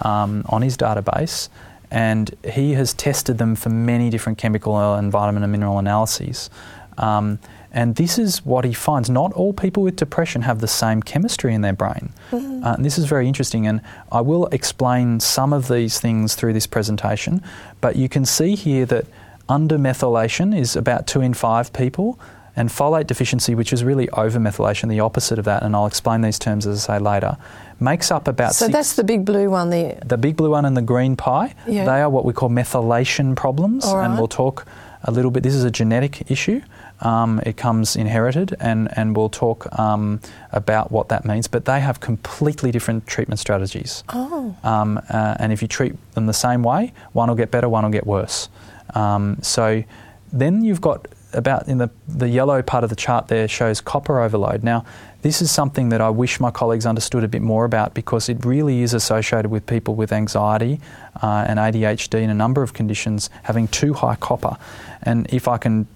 um, 0.00 0.44
on 0.48 0.62
his 0.62 0.76
database, 0.76 1.48
and 1.90 2.34
he 2.48 2.74
has 2.74 2.94
tested 2.94 3.38
them 3.38 3.56
for 3.56 3.68
many 3.68 4.10
different 4.10 4.38
chemical 4.38 4.94
and 4.94 5.10
vitamin 5.10 5.42
and 5.42 5.50
mineral 5.50 5.78
analyses. 5.78 6.50
Um, 6.98 7.40
and 7.72 7.96
this 7.96 8.16
is 8.16 8.44
what 8.44 8.64
he 8.64 8.72
finds. 8.72 9.10
Not 9.10 9.32
all 9.32 9.52
people 9.52 9.82
with 9.82 9.96
depression 9.96 10.42
have 10.42 10.60
the 10.60 10.68
same 10.68 11.02
chemistry 11.02 11.52
in 11.52 11.62
their 11.62 11.72
brain. 11.72 12.12
Mm-hmm. 12.30 12.64
Uh, 12.64 12.74
and 12.74 12.84
this 12.84 12.98
is 12.98 13.06
very 13.06 13.26
interesting. 13.26 13.66
And 13.66 13.80
I 14.12 14.20
will 14.20 14.46
explain 14.48 15.20
some 15.20 15.52
of 15.52 15.68
these 15.68 15.98
things 15.98 16.34
through 16.34 16.52
this 16.52 16.66
presentation. 16.66 17.42
But 17.80 17.96
you 17.96 18.08
can 18.10 18.24
see 18.26 18.54
here 18.54 18.84
that 18.86 19.06
undermethylation 19.48 20.56
is 20.56 20.76
about 20.76 21.06
two 21.06 21.20
in 21.20 21.34
five 21.34 21.72
people, 21.72 22.18
and 22.54 22.68
folate 22.68 23.06
deficiency, 23.06 23.54
which 23.54 23.72
is 23.72 23.82
really 23.82 24.06
overmethylation, 24.08 24.88
the 24.88 25.00
opposite 25.00 25.38
of 25.38 25.44
that, 25.46 25.62
and 25.62 25.74
I'll 25.74 25.86
explain 25.86 26.20
these 26.20 26.38
terms 26.38 26.66
as 26.66 26.88
I 26.88 26.98
say 26.98 27.02
later, 27.02 27.36
makes 27.80 28.10
up 28.10 28.28
about. 28.28 28.54
So 28.54 28.66
six, 28.66 28.72
that's 28.72 28.94
the 28.94 29.04
big 29.04 29.24
blue 29.24 29.50
one 29.50 29.70
there. 29.70 29.98
The 30.04 30.18
big 30.18 30.36
blue 30.36 30.50
one 30.50 30.64
and 30.64 30.76
the 30.76 30.82
green 30.82 31.16
pie. 31.16 31.54
Yeah. 31.66 31.84
They 31.84 32.00
are 32.02 32.10
what 32.10 32.24
we 32.24 32.32
call 32.32 32.50
methylation 32.50 33.34
problems, 33.36 33.84
right. 33.86 34.04
and 34.04 34.18
we'll 34.18 34.28
talk 34.28 34.66
a 35.04 35.10
little 35.10 35.30
bit. 35.30 35.42
This 35.42 35.54
is 35.54 35.64
a 35.64 35.70
genetic 35.70 36.30
issue. 36.30 36.60
Um, 37.00 37.40
it 37.44 37.56
comes 37.56 37.96
inherited, 37.96 38.54
and, 38.60 38.88
and 38.96 39.16
we'll 39.16 39.30
talk 39.30 39.66
um, 39.78 40.20
about 40.52 40.92
what 40.92 41.08
that 41.08 41.24
means. 41.24 41.48
But 41.48 41.64
they 41.64 41.80
have 41.80 41.98
completely 41.98 42.70
different 42.70 43.06
treatment 43.06 43.40
strategies. 43.40 44.04
Oh. 44.10 44.54
Um, 44.62 45.00
uh, 45.08 45.36
and 45.40 45.52
if 45.52 45.62
you 45.62 45.68
treat 45.68 45.94
them 46.12 46.26
the 46.26 46.34
same 46.34 46.62
way, 46.62 46.92
one 47.12 47.28
will 47.28 47.34
get 47.34 47.50
better, 47.50 47.68
one 47.68 47.82
will 47.82 47.90
get 47.90 48.06
worse. 48.06 48.48
Um, 48.94 49.38
so 49.42 49.84
then 50.32 50.64
you've 50.64 50.80
got 50.80 51.08
about 51.34 51.66
in 51.68 51.78
the, 51.78 51.90
the 52.06 52.28
yellow 52.28 52.62
part 52.62 52.84
of 52.84 52.90
the 52.90 52.96
chart 52.96 53.28
there 53.28 53.48
shows 53.48 53.80
copper 53.80 54.20
overload. 54.20 54.62
Now, 54.62 54.84
this 55.22 55.40
is 55.40 55.50
something 55.50 55.88
that 55.90 56.00
I 56.00 56.10
wish 56.10 56.40
my 56.40 56.50
colleagues 56.50 56.84
understood 56.84 57.24
a 57.24 57.28
bit 57.28 57.42
more 57.42 57.64
about 57.64 57.94
because 57.94 58.28
it 58.28 58.44
really 58.44 58.82
is 58.82 58.92
associated 58.92 59.50
with 59.50 59.66
people 59.66 59.94
with 59.94 60.12
anxiety 60.12 60.80
uh, 61.22 61.44
and 61.46 61.58
ADHD 61.58 62.20
and 62.22 62.30
a 62.30 62.34
number 62.34 62.62
of 62.62 62.74
conditions 62.74 63.30
having 63.44 63.68
too 63.68 63.94
high 63.94 64.16
copper. 64.16 64.56
And 65.02 65.32
if 65.32 65.48
I 65.48 65.58
can 65.58 65.86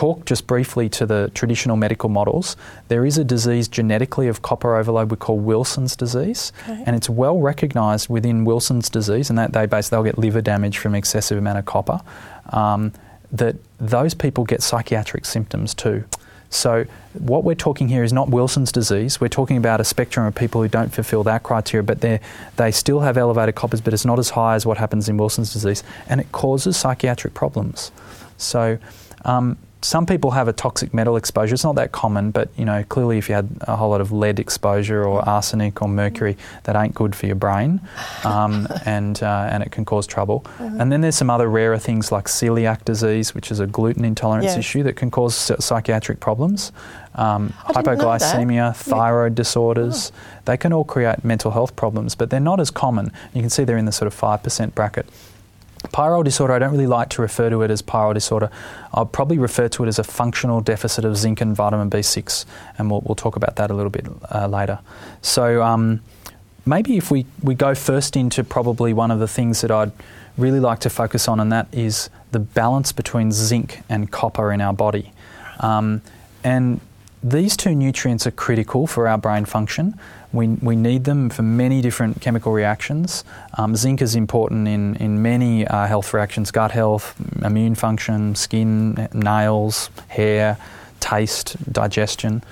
talk 0.00 0.24
just 0.24 0.46
briefly 0.46 0.88
to 0.88 1.04
the 1.04 1.30
traditional 1.34 1.76
medical 1.76 2.08
models, 2.08 2.56
there 2.88 3.04
is 3.04 3.18
a 3.18 3.24
disease 3.24 3.68
genetically 3.68 4.28
of 4.28 4.40
copper 4.40 4.74
overload 4.74 5.10
we 5.10 5.16
call 5.18 5.38
Wilson's 5.38 5.94
disease, 5.94 6.54
okay. 6.62 6.82
and 6.86 6.96
it's 6.96 7.10
well 7.10 7.38
recognised 7.38 8.08
within 8.08 8.46
Wilson's 8.46 8.88
disease, 8.88 9.28
and 9.28 9.38
that 9.38 9.52
they 9.52 9.66
base 9.66 9.90
they'll 9.90 10.02
get 10.02 10.16
liver 10.16 10.40
damage 10.40 10.78
from 10.78 10.94
excessive 10.94 11.36
amount 11.36 11.58
of 11.58 11.66
copper. 11.66 12.00
Um, 12.48 12.92
that 13.30 13.56
those 13.78 14.14
people 14.14 14.44
get 14.44 14.62
psychiatric 14.62 15.26
symptoms 15.26 15.74
too. 15.74 16.04
So, 16.48 16.86
what 17.12 17.44
we're 17.44 17.62
talking 17.68 17.88
here 17.88 18.02
is 18.02 18.12
not 18.12 18.30
Wilson's 18.30 18.72
disease. 18.72 19.20
We're 19.20 19.28
talking 19.28 19.58
about 19.58 19.82
a 19.82 19.84
spectrum 19.84 20.24
of 20.24 20.34
people 20.34 20.62
who 20.62 20.68
don't 20.68 20.94
fulfill 20.94 21.24
that 21.24 21.42
criteria, 21.42 21.82
but 21.82 22.00
they 22.00 22.20
they 22.56 22.70
still 22.70 23.00
have 23.00 23.18
elevated 23.18 23.54
coppers, 23.54 23.82
but 23.82 23.92
it's 23.92 24.06
not 24.06 24.18
as 24.18 24.30
high 24.30 24.54
as 24.54 24.64
what 24.64 24.78
happens 24.78 25.10
in 25.10 25.18
Wilson's 25.18 25.52
disease, 25.52 25.82
and 26.08 26.22
it 26.22 26.32
causes 26.32 26.78
psychiatric 26.78 27.34
problems. 27.34 27.92
So, 28.38 28.78
um, 29.26 29.58
some 29.82 30.04
people 30.04 30.32
have 30.32 30.46
a 30.48 30.52
toxic 30.52 30.92
metal 30.92 31.16
exposure. 31.16 31.54
It's 31.54 31.64
not 31.64 31.74
that 31.76 31.92
common, 31.92 32.30
but 32.30 32.50
you 32.56 32.64
know, 32.64 32.84
clearly, 32.84 33.18
if 33.18 33.28
you 33.28 33.34
had 33.34 33.48
a 33.62 33.76
whole 33.76 33.90
lot 33.90 34.00
of 34.00 34.12
lead 34.12 34.38
exposure 34.38 35.04
or 35.04 35.26
arsenic 35.26 35.80
or 35.80 35.88
mercury, 35.88 36.36
that 36.64 36.76
ain't 36.76 36.94
good 36.94 37.14
for 37.14 37.26
your 37.26 37.36
brain, 37.36 37.80
um, 38.24 38.68
and 38.84 39.22
uh, 39.22 39.48
and 39.50 39.62
it 39.62 39.72
can 39.72 39.84
cause 39.84 40.06
trouble. 40.06 40.40
Mm-hmm. 40.58 40.80
And 40.80 40.92
then 40.92 41.00
there's 41.00 41.16
some 41.16 41.30
other 41.30 41.48
rarer 41.48 41.78
things 41.78 42.12
like 42.12 42.26
celiac 42.26 42.84
disease, 42.84 43.34
which 43.34 43.50
is 43.50 43.60
a 43.60 43.66
gluten 43.66 44.04
intolerance 44.04 44.46
yes. 44.46 44.58
issue 44.58 44.82
that 44.82 44.96
can 44.96 45.10
cause 45.10 45.34
psychiatric 45.34 46.20
problems. 46.20 46.72
Um, 47.16 47.50
hypoglycemia, 47.66 48.76
thyroid 48.76 49.34
disorders, 49.34 50.12
oh. 50.14 50.40
they 50.44 50.56
can 50.56 50.72
all 50.72 50.84
create 50.84 51.24
mental 51.24 51.50
health 51.50 51.74
problems, 51.74 52.14
but 52.14 52.30
they're 52.30 52.38
not 52.38 52.60
as 52.60 52.70
common. 52.70 53.10
You 53.34 53.40
can 53.40 53.50
see 53.50 53.64
they're 53.64 53.76
in 53.76 53.84
the 53.84 53.92
sort 53.92 54.06
of 54.06 54.18
5% 54.18 54.74
bracket. 54.74 55.06
Pyrrole 55.92 56.24
disorder, 56.24 56.52
I 56.52 56.58
don't 56.58 56.70
really 56.70 56.86
like 56.86 57.08
to 57.10 57.22
refer 57.22 57.50
to 57.50 57.62
it 57.62 57.70
as 57.70 57.82
pyrrole 57.82 58.14
disorder. 58.14 58.50
I'll 58.94 59.06
probably 59.06 59.38
refer 59.38 59.68
to 59.68 59.84
it 59.84 59.88
as 59.88 59.98
a 59.98 60.04
functional 60.04 60.60
deficit 60.60 61.04
of 61.04 61.16
zinc 61.16 61.40
and 61.40 61.54
vitamin 61.54 61.90
B6, 61.90 62.44
and 62.78 62.90
we'll, 62.90 63.00
we'll 63.00 63.16
talk 63.16 63.36
about 63.36 63.56
that 63.56 63.70
a 63.70 63.74
little 63.74 63.90
bit 63.90 64.06
uh, 64.32 64.46
later. 64.46 64.78
So, 65.22 65.62
um, 65.62 66.00
maybe 66.64 66.96
if 66.96 67.10
we, 67.10 67.26
we 67.42 67.54
go 67.54 67.74
first 67.74 68.16
into 68.16 68.44
probably 68.44 68.92
one 68.92 69.10
of 69.10 69.18
the 69.18 69.28
things 69.28 69.60
that 69.62 69.70
I'd 69.70 69.92
really 70.36 70.60
like 70.60 70.80
to 70.80 70.90
focus 70.90 71.28
on, 71.28 71.40
and 71.40 71.50
that 71.52 71.66
is 71.72 72.08
the 72.32 72.38
balance 72.38 72.92
between 72.92 73.32
zinc 73.32 73.80
and 73.88 74.10
copper 74.10 74.52
in 74.52 74.60
our 74.60 74.72
body. 74.72 75.12
Um, 75.58 76.02
and 76.44 76.80
these 77.22 77.56
two 77.56 77.74
nutrients 77.74 78.26
are 78.26 78.30
critical 78.30 78.86
for 78.86 79.06
our 79.06 79.18
brain 79.18 79.44
function. 79.44 79.98
We, 80.32 80.46
we 80.46 80.76
need 80.76 81.04
them 81.04 81.28
for 81.28 81.42
many 81.42 81.80
different 81.80 82.20
chemical 82.20 82.52
reactions. 82.52 83.24
Um, 83.58 83.74
zinc 83.74 84.00
is 84.00 84.14
important 84.14 84.68
in, 84.68 84.96
in 84.96 85.22
many 85.22 85.66
uh, 85.66 85.86
health 85.86 86.14
reactions 86.14 86.50
gut 86.50 86.70
health, 86.70 87.14
immune 87.44 87.74
function, 87.74 88.34
skin, 88.36 89.08
nails, 89.12 89.90
hair, 90.08 90.56
taste, 91.00 91.56
digestion. 91.72 92.42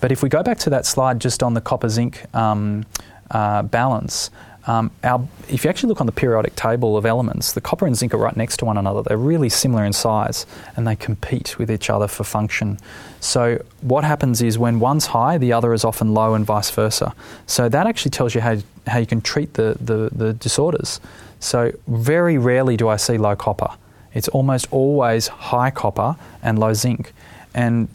But 0.00 0.12
if 0.12 0.22
we 0.22 0.28
go 0.28 0.42
back 0.42 0.58
to 0.58 0.70
that 0.70 0.86
slide 0.86 1.20
just 1.20 1.42
on 1.42 1.54
the 1.54 1.60
copper 1.60 1.88
zinc 1.88 2.24
um, 2.34 2.86
uh, 3.30 3.62
balance, 3.62 4.30
um, 4.66 4.90
our, 5.02 5.26
if 5.48 5.64
you 5.64 5.70
actually 5.70 5.88
look 5.88 6.00
on 6.00 6.06
the 6.06 6.12
periodic 6.12 6.54
table 6.54 6.96
of 6.96 7.06
elements, 7.06 7.52
the 7.52 7.60
copper 7.60 7.86
and 7.86 7.96
zinc 7.96 8.12
are 8.12 8.18
right 8.18 8.36
next 8.36 8.58
to 8.58 8.64
one 8.64 8.76
another. 8.76 9.02
They're 9.02 9.16
really 9.16 9.48
similar 9.48 9.84
in 9.84 9.92
size 9.92 10.44
and 10.76 10.86
they 10.86 10.96
compete 10.96 11.58
with 11.58 11.70
each 11.70 11.88
other 11.88 12.06
for 12.06 12.24
function. 12.24 12.78
So, 13.20 13.64
what 13.80 14.04
happens 14.04 14.42
is 14.42 14.58
when 14.58 14.78
one's 14.78 15.06
high, 15.06 15.38
the 15.38 15.52
other 15.52 15.72
is 15.72 15.84
often 15.84 16.12
low, 16.12 16.34
and 16.34 16.44
vice 16.44 16.70
versa. 16.70 17.14
So, 17.46 17.68
that 17.68 17.86
actually 17.86 18.10
tells 18.10 18.34
you 18.34 18.40
how, 18.40 18.58
how 18.86 18.98
you 18.98 19.06
can 19.06 19.20
treat 19.20 19.54
the, 19.54 19.76
the, 19.80 20.10
the 20.12 20.32
disorders. 20.34 21.00
So, 21.40 21.72
very 21.86 22.36
rarely 22.36 22.76
do 22.76 22.88
I 22.88 22.96
see 22.96 23.16
low 23.16 23.36
copper. 23.36 23.70
It's 24.14 24.28
almost 24.28 24.66
always 24.70 25.28
high 25.28 25.70
copper 25.70 26.16
and 26.42 26.58
low 26.58 26.74
zinc. 26.74 27.12
And 27.54 27.88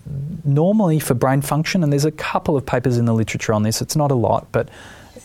normally 0.44 1.00
for 1.00 1.14
brain 1.14 1.42
function, 1.42 1.84
and 1.84 1.92
there's 1.92 2.06
a 2.06 2.12
couple 2.12 2.58
of 2.58 2.66
papers 2.66 2.98
in 2.98 3.06
the 3.06 3.14
literature 3.14 3.54
on 3.54 3.64
this, 3.64 3.82
it's 3.82 3.96
not 3.96 4.12
a 4.12 4.16
lot, 4.16 4.48
but 4.52 4.70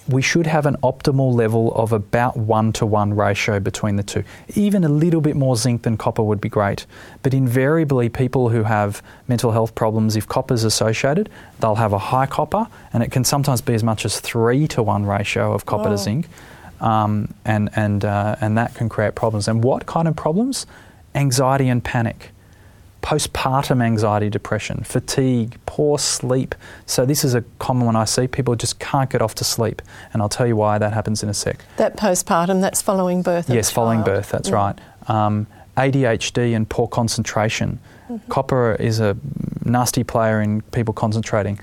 we 0.09 0.23
should 0.23 0.47
have 0.47 0.65
an 0.65 0.77
optimal 0.83 1.35
level 1.35 1.73
of 1.75 1.93
about 1.93 2.37
one 2.37 2.73
to 2.73 2.87
one 2.87 3.15
ratio 3.15 3.61
between 3.61 3.97
the 3.97 4.03
two. 4.03 4.25
Even 4.55 4.83
a 4.83 4.89
little 4.89 5.21
bit 5.21 5.37
more 5.37 5.55
zinc 5.57 5.83
than 5.83 5.97
copper 5.97 6.23
would 6.23 6.41
be 6.41 6.49
great. 6.49 6.87
But 7.23 7.35
invariably, 7.35 8.09
people 8.09 8.49
who 8.49 8.63
have 8.63 9.03
mental 9.29 9.53
health 9.53 9.75
problems, 9.75 10.17
if 10.17 10.27
copper 10.27 10.55
is 10.55 10.65
associated, 10.65 11.29
they'll 11.61 11.75
have 11.75 11.93
a 11.93 11.99
high 11.99 12.27
copper, 12.27 12.67
and 12.93 13.03
it 13.03 13.11
can 13.11 13.25
sometimes 13.25 13.61
be 13.61 13.75
as 13.75 13.85
much 13.85 14.05
as 14.05 14.19
three 14.19 14.67
to 14.69 14.83
one 14.83 15.05
ratio 15.05 15.53
of 15.53 15.67
copper 15.67 15.91
to 15.91 15.99
zinc. 15.99 16.27
Um, 16.81 17.35
and, 17.45 17.71
and, 17.75 18.05
uh, 18.05 18.37
and 18.41 18.57
that 18.57 18.75
can 18.75 18.89
create 18.89 19.15
problems. 19.15 19.49
And 19.49 19.63
what 19.63 19.87
kind 19.87 20.09
of 20.09 20.17
problems? 20.17 20.65
Anxiety 21.15 21.69
and 21.69 21.83
panic 21.83 22.31
postpartum 23.03 23.83
anxiety, 23.83 24.29
depression, 24.29 24.83
fatigue, 24.85 25.59
poor 25.67 25.99
sleep. 25.99 26.55
So, 26.87 27.07
this 27.07 27.25
is 27.25 27.35
a 27.35 27.43
common 27.59 27.87
one 27.87 27.97
I 27.97 28.05
see. 28.05 28.27
People 28.27 28.55
just 28.57 28.79
can't 28.79 29.09
get 29.11 29.23
off 29.23 29.35
to 29.37 29.45
sleep. 29.45 29.83
And 30.13 30.23
I'll 30.23 30.29
tell 30.29 30.47
you 30.47 30.57
why 30.57 30.79
that 30.79 30.93
happens 30.93 31.23
in 31.23 31.29
a 31.29 31.35
sec. 31.35 31.65
That 31.77 31.97
postpartum, 31.97 32.61
that's 32.61 32.83
following 32.83 33.23
birth? 33.23 33.49
Yes, 33.49 33.71
following 33.71 34.03
birth, 34.03 34.31
that's 34.31 34.51
mm. 34.51 34.55
right. 34.55 34.79
Um, 35.09 35.47
ADHD 35.77 36.55
and 36.57 36.69
poor 36.69 36.89
concentration. 36.89 37.79
Mm-hmm. 38.11 38.31
Copper 38.31 38.75
is 38.75 39.01
a 39.01 39.17
nasty 39.65 40.03
player 40.03 40.41
in 40.41 40.63
people 40.63 40.93
concentrating 40.93 41.61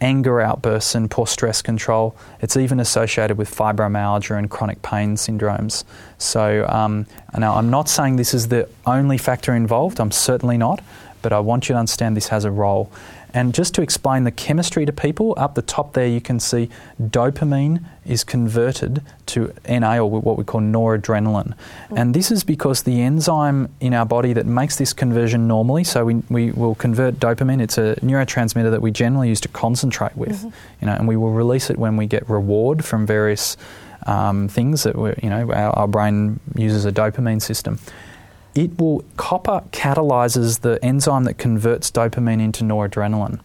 anger 0.00 0.40
outbursts 0.40 0.94
and 0.94 1.10
poor 1.10 1.26
stress 1.26 1.62
control. 1.62 2.16
It's 2.40 2.56
even 2.56 2.80
associated 2.80 3.36
with 3.36 3.54
fibromyalgia 3.54 4.38
and 4.38 4.50
chronic 4.50 4.82
pain 4.82 5.16
syndromes. 5.16 5.84
So, 6.18 6.66
um, 6.68 7.06
now 7.36 7.56
I'm 7.56 7.70
not 7.70 7.88
saying 7.88 8.16
this 8.16 8.34
is 8.34 8.48
the 8.48 8.68
only 8.86 9.18
factor 9.18 9.54
involved, 9.54 10.00
I'm 10.00 10.10
certainly 10.10 10.56
not, 10.56 10.80
but 11.22 11.32
I 11.32 11.40
want 11.40 11.68
you 11.68 11.74
to 11.74 11.78
understand 11.78 12.16
this 12.16 12.28
has 12.28 12.44
a 12.44 12.50
role. 12.50 12.90
And 13.34 13.54
just 13.54 13.74
to 13.74 13.82
explain 13.82 14.24
the 14.24 14.30
chemistry 14.30 14.86
to 14.86 14.92
people, 14.92 15.34
up 15.36 15.54
the 15.54 15.62
top 15.62 15.92
there 15.92 16.06
you 16.06 16.20
can 16.20 16.40
see 16.40 16.70
dopamine 17.00 17.84
is 18.06 18.24
converted 18.24 19.02
to 19.26 19.52
NA 19.68 19.98
or 19.98 20.10
what 20.10 20.38
we 20.38 20.44
call 20.44 20.60
noradrenaline. 20.60 21.54
Mm. 21.90 21.98
And 21.98 22.14
this 22.14 22.30
is 22.30 22.42
because 22.42 22.82
the 22.82 23.02
enzyme 23.02 23.68
in 23.80 23.92
our 23.92 24.06
body 24.06 24.32
that 24.32 24.46
makes 24.46 24.76
this 24.76 24.92
conversion 24.92 25.46
normally, 25.46 25.84
so 25.84 26.04
we, 26.04 26.14
we 26.30 26.52
will 26.52 26.74
convert 26.74 27.16
dopamine, 27.16 27.60
it's 27.60 27.76
a 27.76 27.96
neurotransmitter 27.96 28.70
that 28.70 28.80
we 28.80 28.90
generally 28.90 29.28
use 29.28 29.40
to 29.42 29.48
concentrate 29.48 30.16
with, 30.16 30.38
mm-hmm. 30.38 30.48
you 30.80 30.86
know, 30.86 30.94
and 30.94 31.06
we 31.06 31.16
will 31.16 31.32
release 31.32 31.68
it 31.68 31.78
when 31.78 31.96
we 31.96 32.06
get 32.06 32.28
reward 32.30 32.84
from 32.84 33.06
various 33.06 33.56
um, 34.06 34.48
things 34.48 34.84
that 34.84 34.96
we 34.96 35.12
you 35.22 35.28
know, 35.28 35.52
our, 35.52 35.70
our 35.78 35.88
brain 35.88 36.40
uses 36.54 36.86
a 36.86 36.92
dopamine 36.92 37.42
system 37.42 37.78
it 38.58 38.76
will 38.80 39.04
copper 39.16 39.62
catalyzes 39.70 40.62
the 40.62 40.84
enzyme 40.84 41.22
that 41.22 41.38
converts 41.38 41.92
dopamine 41.92 42.42
into 42.42 42.64
noradrenaline. 42.64 43.38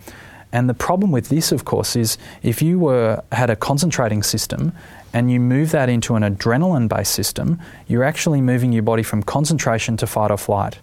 And 0.51 0.67
the 0.67 0.73
problem 0.73 1.11
with 1.11 1.29
this, 1.29 1.51
of 1.51 1.65
course, 1.65 1.95
is 1.95 2.17
if 2.41 2.63
you 2.63 2.79
were 2.79 3.23
had 3.31 3.51
a 3.51 3.55
concentrating 3.55 4.23
system 4.23 4.71
and 5.13 5.31
you 5.31 5.39
move 5.39 5.69
that 5.69 5.87
into 5.87 6.15
an 6.15 6.23
adrenaline-based 6.23 7.13
system, 7.13 7.59
you're 7.87 8.03
actually 8.03 8.41
moving 8.41 8.73
your 8.73 8.81
body 8.81 9.03
from 9.03 9.21
concentration 9.21 9.97
to 9.97 10.07
fight 10.07 10.31
or 10.31 10.37
flight. 10.37 10.79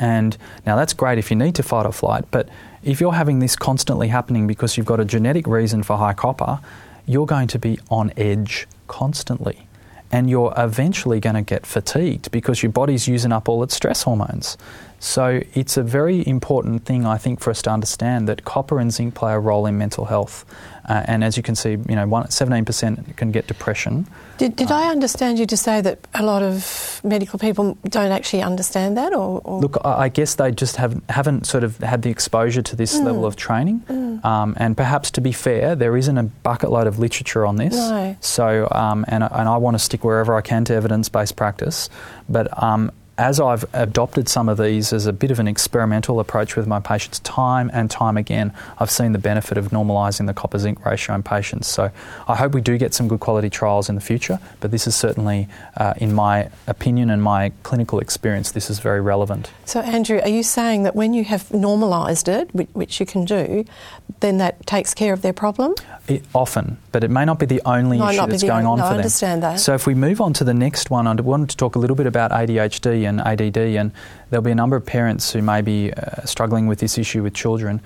And 0.00 0.36
now 0.66 0.74
that's 0.74 0.92
great 0.92 1.18
if 1.18 1.30
you 1.30 1.36
need 1.36 1.54
to 1.54 1.62
fight 1.62 1.86
or 1.86 1.92
flight, 1.92 2.24
but 2.32 2.48
if 2.82 3.00
you're 3.00 3.14
having 3.14 3.38
this 3.38 3.54
constantly 3.54 4.08
happening 4.08 4.48
because 4.48 4.76
you've 4.76 4.86
got 4.86 4.98
a 4.98 5.04
genetic 5.04 5.46
reason 5.46 5.84
for 5.84 5.96
high 5.96 6.14
copper, 6.14 6.58
you're 7.06 7.26
going 7.26 7.46
to 7.48 7.58
be 7.58 7.78
on 7.88 8.12
edge 8.16 8.66
constantly 8.88 9.67
and 10.10 10.30
you're 10.30 10.54
eventually 10.56 11.20
going 11.20 11.36
to 11.36 11.42
get 11.42 11.66
fatigued 11.66 12.30
because 12.30 12.62
your 12.62 12.72
body's 12.72 13.06
using 13.08 13.32
up 13.32 13.48
all 13.48 13.62
its 13.62 13.74
stress 13.74 14.02
hormones. 14.02 14.56
So 15.00 15.42
it's 15.54 15.76
a 15.76 15.82
very 15.82 16.26
important 16.26 16.84
thing, 16.84 17.06
I 17.06 17.18
think, 17.18 17.40
for 17.40 17.50
us 17.50 17.62
to 17.62 17.70
understand 17.70 18.28
that 18.28 18.44
copper 18.44 18.80
and 18.80 18.92
zinc 18.92 19.14
play 19.14 19.32
a 19.32 19.38
role 19.38 19.66
in 19.66 19.78
mental 19.78 20.06
health. 20.06 20.44
Uh, 20.88 21.04
and 21.06 21.22
as 21.22 21.36
you 21.36 21.42
can 21.42 21.54
see, 21.54 21.72
you 21.72 21.94
know, 21.94 22.06
one, 22.06 22.24
17% 22.24 23.16
can 23.16 23.30
get 23.30 23.46
depression. 23.46 24.06
Did, 24.38 24.56
did 24.56 24.70
uh, 24.70 24.76
I 24.76 24.88
understand 24.88 25.38
you 25.38 25.44
to 25.46 25.56
say 25.56 25.82
that 25.82 25.98
a 26.14 26.22
lot 26.22 26.42
of 26.42 27.00
medical 27.04 27.38
people 27.38 27.76
don't 27.84 28.10
actually 28.10 28.42
understand 28.42 28.96
that? 28.96 29.12
Or, 29.12 29.42
or? 29.44 29.60
Look, 29.60 29.76
I 29.84 30.08
guess 30.08 30.36
they 30.36 30.50
just 30.50 30.76
have, 30.76 31.00
haven't 31.10 31.46
sort 31.46 31.62
of 31.62 31.76
had 31.78 32.02
the 32.02 32.10
exposure 32.10 32.62
to 32.62 32.74
this 32.74 32.96
mm. 32.96 33.04
level 33.04 33.26
of 33.26 33.36
training. 33.36 33.80
Mm. 33.80 34.24
Um, 34.24 34.54
and 34.56 34.76
perhaps 34.76 35.10
to 35.12 35.20
be 35.20 35.30
fair, 35.30 35.76
there 35.76 35.94
isn't 35.96 36.16
a 36.16 36.22
bucket 36.22 36.70
load 36.70 36.86
of 36.86 36.98
literature 36.98 37.44
on 37.44 37.56
this. 37.56 37.74
No. 37.74 38.16
So, 38.20 38.66
um, 38.72 39.04
and, 39.08 39.22
and 39.22 39.48
I 39.48 39.58
want 39.58 39.74
to 39.74 39.78
stick 39.78 40.04
wherever 40.04 40.34
I 40.34 40.40
can 40.40 40.64
to 40.66 40.74
evidence 40.74 41.10
based 41.10 41.36
practice. 41.36 41.90
But 42.30 42.62
um, 42.62 42.92
as 43.18 43.40
I've 43.40 43.64
adopted 43.74 44.28
some 44.28 44.48
of 44.48 44.58
these 44.58 44.92
as 44.92 45.06
a 45.06 45.12
bit 45.12 45.32
of 45.32 45.40
an 45.40 45.48
experimental 45.48 46.20
approach 46.20 46.54
with 46.54 46.68
my 46.68 46.78
patients, 46.78 47.18
time 47.20 47.68
and 47.74 47.90
time 47.90 48.16
again, 48.16 48.54
I've 48.78 48.92
seen 48.92 49.12
the 49.12 49.18
benefit 49.18 49.58
of 49.58 49.70
normalising 49.70 50.28
the 50.28 50.34
copper 50.34 50.58
zinc 50.58 50.86
ratio 50.86 51.16
in 51.16 51.24
patients. 51.24 51.66
So 51.66 51.90
I 52.28 52.36
hope 52.36 52.54
we 52.54 52.60
do 52.60 52.78
get 52.78 52.94
some 52.94 53.08
good 53.08 53.18
quality 53.18 53.50
trials 53.50 53.88
in 53.88 53.96
the 53.96 54.00
future, 54.00 54.38
but 54.60 54.70
this 54.70 54.86
is 54.86 54.94
certainly, 54.94 55.48
uh, 55.76 55.94
in 55.96 56.14
my 56.14 56.48
opinion 56.68 57.10
and 57.10 57.20
my 57.20 57.50
clinical 57.64 57.98
experience, 57.98 58.52
this 58.52 58.70
is 58.70 58.78
very 58.78 59.00
relevant. 59.00 59.50
So, 59.64 59.80
Andrew, 59.80 60.20
are 60.20 60.28
you 60.28 60.44
saying 60.44 60.84
that 60.84 60.94
when 60.94 61.12
you 61.12 61.24
have 61.24 61.52
normalised 61.52 62.28
it, 62.28 62.50
which 62.54 63.00
you 63.00 63.06
can 63.06 63.24
do, 63.24 63.64
then 64.20 64.38
that 64.38 64.64
takes 64.66 64.94
care 64.94 65.12
of 65.12 65.22
their 65.22 65.32
problem? 65.32 65.74
It, 66.06 66.24
often, 66.34 66.78
but 66.92 67.02
it 67.02 67.10
may 67.10 67.24
not 67.24 67.40
be 67.40 67.46
the 67.46 67.60
only 67.66 67.98
issue 67.98 68.26
that's 68.26 68.42
going 68.44 68.64
on 68.64 68.78
no, 68.78 68.84
for 68.84 68.90
them. 68.90 68.94
I 68.94 68.96
understand 68.98 69.42
that. 69.42 69.60
So 69.60 69.74
if 69.74 69.86
we 69.86 69.94
move 69.94 70.20
on 70.20 70.32
to 70.34 70.44
the 70.44 70.54
next 70.54 70.88
one, 70.88 71.06
I 71.06 71.14
wanted 71.14 71.50
to 71.50 71.56
talk 71.56 71.74
a 71.74 71.78
little 71.78 71.96
bit 71.96 72.06
about 72.06 72.30
ADHD 72.30 73.07
and 73.08 73.20
ADD, 73.20 73.56
and 73.56 73.92
there'll 74.30 74.44
be 74.44 74.50
a 74.50 74.54
number 74.54 74.76
of 74.76 74.86
parents 74.86 75.32
who 75.32 75.42
may 75.42 75.60
be 75.60 75.92
uh, 75.92 76.24
struggling 76.24 76.66
with 76.66 76.78
this 76.78 76.98
issue 76.98 77.22
with 77.22 77.34
children. 77.34 77.80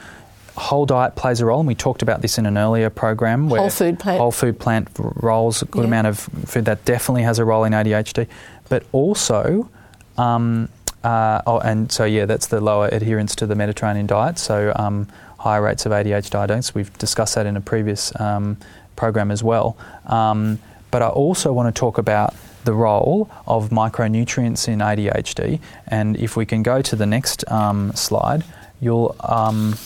Whole 0.56 0.84
diet 0.84 1.16
plays 1.16 1.40
a 1.40 1.46
role, 1.46 1.60
and 1.60 1.66
we 1.66 1.74
talked 1.74 2.02
about 2.02 2.20
this 2.20 2.36
in 2.36 2.44
an 2.44 2.58
earlier 2.58 2.90
program. 2.90 3.48
Where 3.48 3.60
whole 3.60 3.70
food 3.70 3.98
plant. 3.98 4.18
Whole 4.18 4.32
food 4.32 4.58
plant 4.58 4.88
roles 4.98 5.62
a 5.62 5.64
good 5.64 5.82
yeah. 5.82 5.86
amount 5.86 6.06
of 6.08 6.18
food 6.18 6.66
that 6.66 6.84
definitely 6.84 7.22
has 7.22 7.38
a 7.38 7.44
role 7.44 7.64
in 7.64 7.72
ADHD, 7.72 8.26
but 8.68 8.84
also. 8.92 9.70
Um, 10.18 10.68
uh, 11.04 11.42
oh, 11.46 11.58
and 11.58 11.90
so 11.90 12.04
yeah, 12.04 12.26
that's 12.26 12.46
the 12.46 12.60
lower 12.60 12.88
adherence 12.92 13.34
to 13.36 13.46
the 13.46 13.56
Mediterranean 13.56 14.06
diet. 14.06 14.38
So 14.38 14.72
um, 14.76 15.08
higher 15.38 15.62
rates 15.62 15.84
of 15.86 15.92
ADH 15.92 16.30
diagnosis. 16.30 16.74
We've 16.74 16.96
discussed 16.98 17.34
that 17.34 17.46
in 17.46 17.56
a 17.56 17.60
previous 17.60 18.18
um, 18.20 18.56
program 18.94 19.30
as 19.30 19.42
well. 19.42 19.76
Um, 20.06 20.60
but 20.92 21.02
I 21.02 21.08
also 21.08 21.52
want 21.52 21.74
to 21.74 21.78
talk 21.78 21.98
about 21.98 22.34
the 22.64 22.72
role 22.72 23.30
of 23.46 23.70
micronutrients 23.70 24.68
in 24.68 24.78
ADHD. 24.78 25.60
And 25.86 26.16
if 26.16 26.36
we 26.36 26.46
can 26.46 26.62
go 26.62 26.82
to 26.82 26.96
the 26.96 27.06
next 27.06 27.50
um, 27.50 27.92
slide, 27.94 28.44
you'll. 28.80 29.16
Um, 29.20 29.76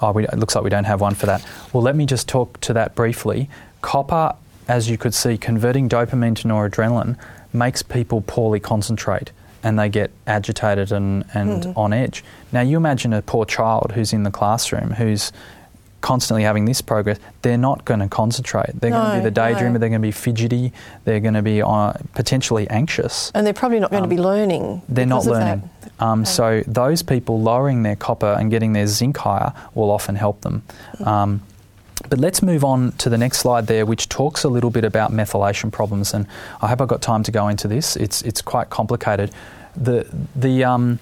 oh, 0.00 0.12
we, 0.12 0.24
it 0.24 0.38
looks 0.38 0.54
like 0.54 0.64
we 0.64 0.70
don't 0.70 0.84
have 0.84 1.00
one 1.00 1.14
for 1.14 1.26
that. 1.26 1.46
Well, 1.72 1.82
let 1.82 1.96
me 1.96 2.06
just 2.06 2.28
talk 2.28 2.60
to 2.60 2.72
that 2.74 2.94
briefly. 2.94 3.48
Copper, 3.80 4.34
as 4.68 4.88
you 4.88 4.98
could 4.98 5.14
see, 5.14 5.36
converting 5.36 5.88
dopamine 5.88 6.36
to 6.36 6.48
noradrenaline 6.48 7.16
makes 7.52 7.82
people 7.82 8.22
poorly 8.26 8.60
concentrate 8.60 9.30
and 9.62 9.78
they 9.78 9.88
get 9.88 10.10
agitated 10.26 10.90
and, 10.92 11.24
and 11.34 11.64
mm. 11.64 11.76
on 11.76 11.92
edge. 11.92 12.24
Now, 12.50 12.62
you 12.62 12.76
imagine 12.76 13.12
a 13.12 13.22
poor 13.22 13.44
child 13.44 13.92
who's 13.92 14.12
in 14.12 14.24
the 14.24 14.30
classroom 14.30 14.90
who's 14.90 15.32
constantly 16.02 16.42
having 16.42 16.66
this 16.66 16.82
progress, 16.82 17.18
they're 17.40 17.56
not 17.56 17.84
going 17.86 18.00
to 18.00 18.08
concentrate. 18.08 18.78
They're 18.78 18.90
no, 18.90 19.02
going 19.02 19.16
to 19.16 19.22
be 19.22 19.30
the 19.30 19.40
daydreamer, 19.40 19.72
no. 19.72 19.78
they're 19.78 19.88
going 19.88 20.02
to 20.02 20.06
be 20.06 20.12
fidgety, 20.12 20.72
they're 21.04 21.20
going 21.20 21.34
to 21.34 21.42
be 21.42 21.62
uh, 21.62 21.94
potentially 22.14 22.68
anxious. 22.68 23.32
And 23.34 23.46
they're 23.46 23.54
probably 23.54 23.80
not 23.80 23.90
going 23.90 24.02
um, 24.02 24.10
to 24.10 24.14
be 24.14 24.20
learning. 24.20 24.82
They're 24.88 25.06
not 25.06 25.24
learning. 25.24 25.70
Um, 25.98 26.20
okay. 26.20 26.30
So, 26.30 26.62
those 26.66 27.02
people 27.02 27.40
lowering 27.40 27.82
their 27.82 27.96
copper 27.96 28.36
and 28.38 28.50
getting 28.50 28.74
their 28.74 28.86
zinc 28.86 29.16
higher 29.16 29.54
will 29.74 29.90
often 29.90 30.16
help 30.16 30.42
them. 30.42 30.62
Mm. 30.98 31.06
Um, 31.06 31.42
but 32.08 32.18
let's 32.18 32.42
move 32.42 32.64
on 32.64 32.92
to 32.92 33.08
the 33.08 33.18
next 33.18 33.38
slide 33.38 33.66
there, 33.68 33.86
which 33.86 34.08
talks 34.08 34.44
a 34.44 34.48
little 34.48 34.70
bit 34.70 34.84
about 34.84 35.12
methylation 35.12 35.70
problems. 35.70 36.14
And 36.14 36.26
I 36.60 36.68
hope 36.68 36.80
I've 36.80 36.88
got 36.88 37.00
time 37.00 37.22
to 37.22 37.30
go 37.30 37.48
into 37.48 37.68
this. 37.68 37.96
It's, 37.96 38.22
it's 38.22 38.42
quite 38.42 38.70
complicated. 38.70 39.30
The, 39.76 40.06
the, 40.34 40.64
um, 40.64 40.98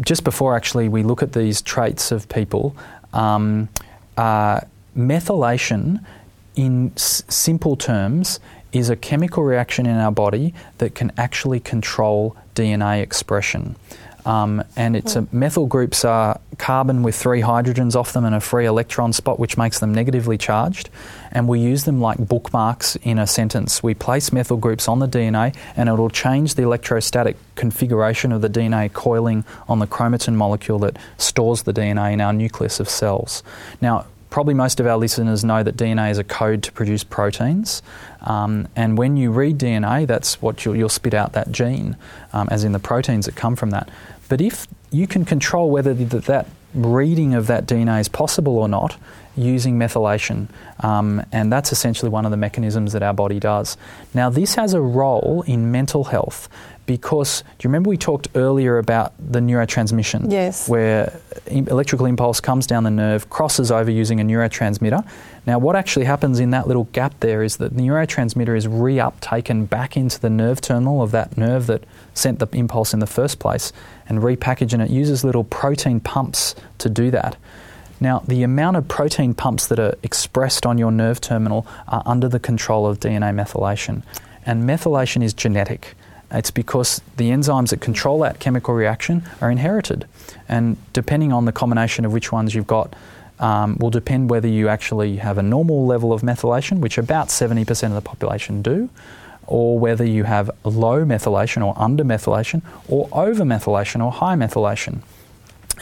just 0.00 0.24
before 0.24 0.56
actually 0.56 0.88
we 0.88 1.02
look 1.02 1.22
at 1.22 1.32
these 1.32 1.60
traits 1.60 2.12
of 2.12 2.28
people, 2.28 2.76
um, 3.12 3.68
uh, 4.16 4.60
methylation, 4.96 6.04
in 6.56 6.92
s- 6.96 7.22
simple 7.28 7.76
terms, 7.76 8.40
is 8.72 8.90
a 8.90 8.96
chemical 8.96 9.42
reaction 9.44 9.86
in 9.86 9.96
our 9.96 10.12
body 10.12 10.52
that 10.78 10.94
can 10.94 11.12
actually 11.16 11.60
control 11.60 12.36
DNA 12.54 13.00
expression. 13.00 13.76
Um, 14.26 14.64
and 14.76 14.96
it's 14.96 15.16
a, 15.16 15.26
methyl 15.32 15.66
groups 15.66 16.04
are 16.04 16.40
carbon 16.58 17.02
with 17.02 17.14
three 17.14 17.42
hydrogens 17.42 17.94
off 17.94 18.12
them 18.12 18.24
and 18.24 18.34
a 18.34 18.40
free 18.40 18.66
electron 18.66 19.12
spot, 19.12 19.38
which 19.38 19.56
makes 19.56 19.80
them 19.80 19.92
negatively 19.92 20.38
charged. 20.38 20.88
And 21.30 21.48
we 21.48 21.60
use 21.60 21.84
them 21.84 22.00
like 22.00 22.18
bookmarks 22.18 22.96
in 22.96 23.18
a 23.18 23.26
sentence. 23.26 23.82
We 23.82 23.94
place 23.94 24.32
methyl 24.32 24.56
groups 24.56 24.88
on 24.88 25.00
the 25.00 25.08
DNA, 25.08 25.54
and 25.76 25.88
it 25.88 25.92
will 25.92 26.10
change 26.10 26.54
the 26.54 26.62
electrostatic 26.62 27.36
configuration 27.54 28.32
of 28.32 28.40
the 28.40 28.48
DNA 28.48 28.92
coiling 28.92 29.44
on 29.68 29.78
the 29.78 29.86
chromatin 29.86 30.34
molecule 30.34 30.78
that 30.80 30.96
stores 31.18 31.62
the 31.62 31.72
DNA 31.72 32.12
in 32.12 32.20
our 32.20 32.32
nucleus 32.32 32.80
of 32.80 32.88
cells. 32.88 33.42
Now, 33.80 34.06
probably 34.34 34.52
most 34.52 34.80
of 34.80 34.86
our 34.88 34.96
listeners 34.96 35.44
know 35.44 35.62
that 35.62 35.76
DNA 35.76 36.10
is 36.10 36.18
a 36.18 36.24
code 36.24 36.60
to 36.60 36.72
produce 36.72 37.04
proteins. 37.04 37.82
Um, 38.22 38.66
and 38.74 38.98
when 38.98 39.16
you 39.16 39.30
read 39.30 39.58
DNA, 39.58 40.08
that's 40.08 40.42
what 40.42 40.64
you'll, 40.64 40.74
you'll 40.74 40.88
spit 40.88 41.14
out 41.14 41.34
that 41.34 41.52
gene, 41.52 41.96
um, 42.32 42.48
as 42.50 42.64
in 42.64 42.72
the 42.72 42.80
proteins 42.80 43.26
that 43.26 43.36
come 43.36 43.54
from 43.54 43.70
that. 43.70 43.88
But 44.28 44.40
if 44.40 44.66
you 44.90 45.06
can 45.06 45.24
control 45.24 45.70
whether 45.70 45.94
that, 45.94 46.46
reading 46.74 47.34
of 47.34 47.46
that 47.46 47.66
DNA 47.66 48.00
is 48.00 48.08
possible 48.08 48.58
or 48.58 48.68
not 48.68 48.96
using 49.36 49.78
methylation, 49.78 50.48
um, 50.80 51.24
and 51.32 51.52
that's 51.52 51.72
essentially 51.72 52.08
one 52.08 52.24
of 52.24 52.30
the 52.30 52.36
mechanisms 52.36 52.92
that 52.92 53.02
our 53.02 53.14
body 53.14 53.40
does. 53.40 53.76
Now, 54.12 54.30
this 54.30 54.54
has 54.54 54.74
a 54.74 54.80
role 54.80 55.42
in 55.46 55.70
mental 55.70 56.04
health 56.04 56.48
because 56.86 57.42
do 57.42 57.66
you 57.66 57.68
remember 57.68 57.90
we 57.90 57.96
talked 57.96 58.28
earlier 58.34 58.78
about 58.78 59.12
the 59.18 59.40
neurotransmission? 59.40 60.30
Yes. 60.30 60.68
Where 60.68 61.18
electrical 61.46 62.06
impulse 62.06 62.40
comes 62.40 62.66
down 62.66 62.84
the 62.84 62.90
nerve, 62.90 63.30
crosses 63.30 63.70
over 63.70 63.90
using 63.90 64.20
a 64.20 64.24
neurotransmitter. 64.24 65.06
Now, 65.46 65.58
what 65.58 65.76
actually 65.76 66.04
happens 66.06 66.40
in 66.40 66.50
that 66.50 66.66
little 66.66 66.84
gap 66.92 67.20
there 67.20 67.42
is 67.42 67.58
that 67.58 67.74
the 67.76 67.82
neurotransmitter 67.82 68.56
is 68.56 68.66
reuptaken 68.66 69.68
back 69.68 69.96
into 69.96 70.20
the 70.20 70.30
nerve 70.30 70.60
terminal 70.60 71.02
of 71.02 71.10
that 71.12 71.36
nerve 71.36 71.66
that 71.66 71.84
sent 72.14 72.38
the 72.38 72.48
impulse 72.52 72.94
in 72.94 73.00
the 73.00 73.06
first 73.06 73.38
place 73.38 73.72
and 74.08 74.20
repackaged, 74.20 74.72
and 74.72 74.82
it 74.82 74.90
uses 74.90 75.24
little 75.24 75.44
protein 75.44 76.00
pumps 76.00 76.54
to 76.78 76.88
do 76.88 77.10
that. 77.10 77.36
Now, 78.00 78.20
the 78.26 78.42
amount 78.42 78.76
of 78.76 78.88
protein 78.88 79.34
pumps 79.34 79.66
that 79.68 79.78
are 79.78 79.94
expressed 80.02 80.66
on 80.66 80.78
your 80.78 80.90
nerve 80.90 81.20
terminal 81.20 81.66
are 81.88 82.02
under 82.04 82.28
the 82.28 82.40
control 82.40 82.86
of 82.86 83.00
DNA 83.00 83.32
methylation. 83.34 84.02
And 84.44 84.68
methylation 84.68 85.22
is 85.22 85.32
genetic. 85.32 85.94
It's 86.34 86.50
because 86.50 87.00
the 87.16 87.30
enzymes 87.30 87.70
that 87.70 87.80
control 87.80 88.18
that 88.20 88.40
chemical 88.40 88.74
reaction 88.74 89.22
are 89.40 89.50
inherited. 89.50 90.06
And 90.48 90.76
depending 90.92 91.32
on 91.32 91.44
the 91.44 91.52
combination 91.52 92.04
of 92.04 92.12
which 92.12 92.32
ones 92.32 92.54
you've 92.54 92.66
got, 92.66 92.94
um, 93.38 93.76
will 93.78 93.90
depend 93.90 94.30
whether 94.30 94.48
you 94.48 94.68
actually 94.68 95.16
have 95.16 95.38
a 95.38 95.42
normal 95.42 95.86
level 95.86 96.12
of 96.12 96.22
methylation, 96.22 96.78
which 96.80 96.98
about 96.98 97.28
70% 97.28 97.84
of 97.88 97.94
the 97.94 98.00
population 98.00 98.62
do, 98.62 98.90
or 99.46 99.78
whether 99.78 100.04
you 100.04 100.24
have 100.24 100.50
low 100.64 101.04
methylation 101.04 101.64
or 101.64 101.74
under 101.76 102.04
methylation, 102.04 102.62
or 102.88 103.08
over 103.12 103.44
methylation 103.44 104.04
or 104.04 104.10
high 104.10 104.34
methylation. 104.34 105.00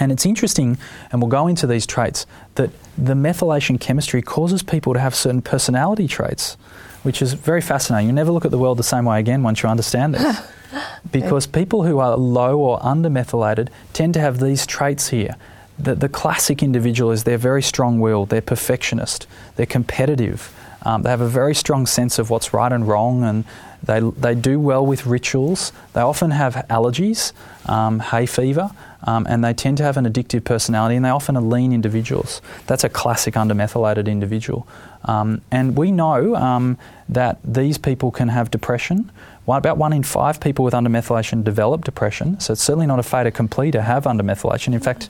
And 0.01 0.11
it's 0.11 0.25
interesting, 0.25 0.79
and 1.11 1.21
we'll 1.21 1.31
go 1.31 1.47
into 1.47 1.67
these 1.67 1.87
traits, 1.87 2.27
that 2.55 2.71
the 2.97 3.15
methylation 3.15 3.79
chemistry 3.79 4.23
causes 4.23 4.63
people 4.63 4.95
to 4.95 5.01
have 5.01 5.15
certain 5.15 5.43
personality 5.43 6.09
traits, 6.09 6.57
which 7.03 7.21
is 7.21 7.35
very 7.35 7.61
fascinating. 7.61 8.09
You 8.09 8.13
never 8.13 8.33
look 8.33 8.45
at 8.45 8.51
the 8.51 8.59
world 8.59 8.79
the 8.79 8.85
same 8.85 9.05
way 9.05 9.21
again 9.21 9.43
once 9.43 9.63
you 9.63 9.69
understand 9.69 10.15
this. 10.15 10.51
because 11.13 11.47
people 11.47 11.85
who 11.85 11.99
are 11.99 12.17
low 12.17 12.59
or 12.59 12.85
under 12.85 13.11
methylated 13.11 13.71
tend 13.93 14.15
to 14.15 14.21
have 14.21 14.41
these 14.41 14.67
traits 14.67 15.09
here. 15.09 15.37
The, 15.79 15.95
the 15.95 16.09
classic 16.09 16.63
individual 16.63 17.11
is 17.11 17.25
they're 17.25 17.39
very 17.39 17.63
strong 17.63 18.01
willed, 18.01 18.29
they're 18.29 18.41
perfectionist, 18.41 19.27
they're 19.57 19.67
competitive, 19.67 20.53
um, 20.85 21.03
they 21.03 21.11
have 21.11 21.21
a 21.21 21.29
very 21.29 21.55
strong 21.55 21.87
sense 21.87 22.19
of 22.19 22.31
what's 22.31 22.53
right 22.53 22.73
and 22.73 22.87
wrong, 22.87 23.23
and 23.23 23.45
they, 23.83 24.01
they 24.01 24.35
do 24.35 24.59
well 24.59 24.85
with 24.85 25.07
rituals. 25.07 25.73
They 25.93 26.01
often 26.01 26.33
have 26.33 26.55
allergies, 26.69 27.33
um, 27.67 28.01
hay 28.01 28.27
fever, 28.27 28.71
um, 29.05 29.27
and 29.29 29.45
they 29.45 29.53
tend 29.53 29.77
to 29.79 29.83
have 29.85 29.97
an 29.97 30.05
addictive 30.05 30.45
personality, 30.45 30.97
and 30.97 31.05
they 31.05 31.11
often 31.11 31.37
are 31.37 31.43
lean 31.43 31.73
individuals. 31.73 32.41
That's 32.67 32.85
a 32.85 32.89
classic 32.89 33.35
undermethylated 33.35 34.07
individual. 34.07 34.67
Um, 35.05 35.43
and 35.51 35.77
we 35.77 35.91
know 35.91 36.37
um, 36.37 36.79
that 37.09 37.39
these 37.45 37.79
people 37.79 38.11
can 38.11 38.29
have 38.29 38.51
depression. 38.51 39.11
One, 39.45 39.59
about 39.59 39.77
one 39.77 39.93
in 39.93 40.05
five 40.05 40.41
people 40.41 40.65
with 40.65 40.75
undermethylation 40.75 41.43
develop 41.43 41.85
depression, 41.85 42.39
so 42.39 42.53
it's 42.53 42.63
certainly 42.63 42.87
not 42.87 42.99
a 42.99 43.03
fait 43.03 43.27
accompli 43.27 43.71
to 43.73 43.83
have 43.83 44.05
undermethylation. 44.05 44.73
In 44.73 44.81
fact, 44.81 45.09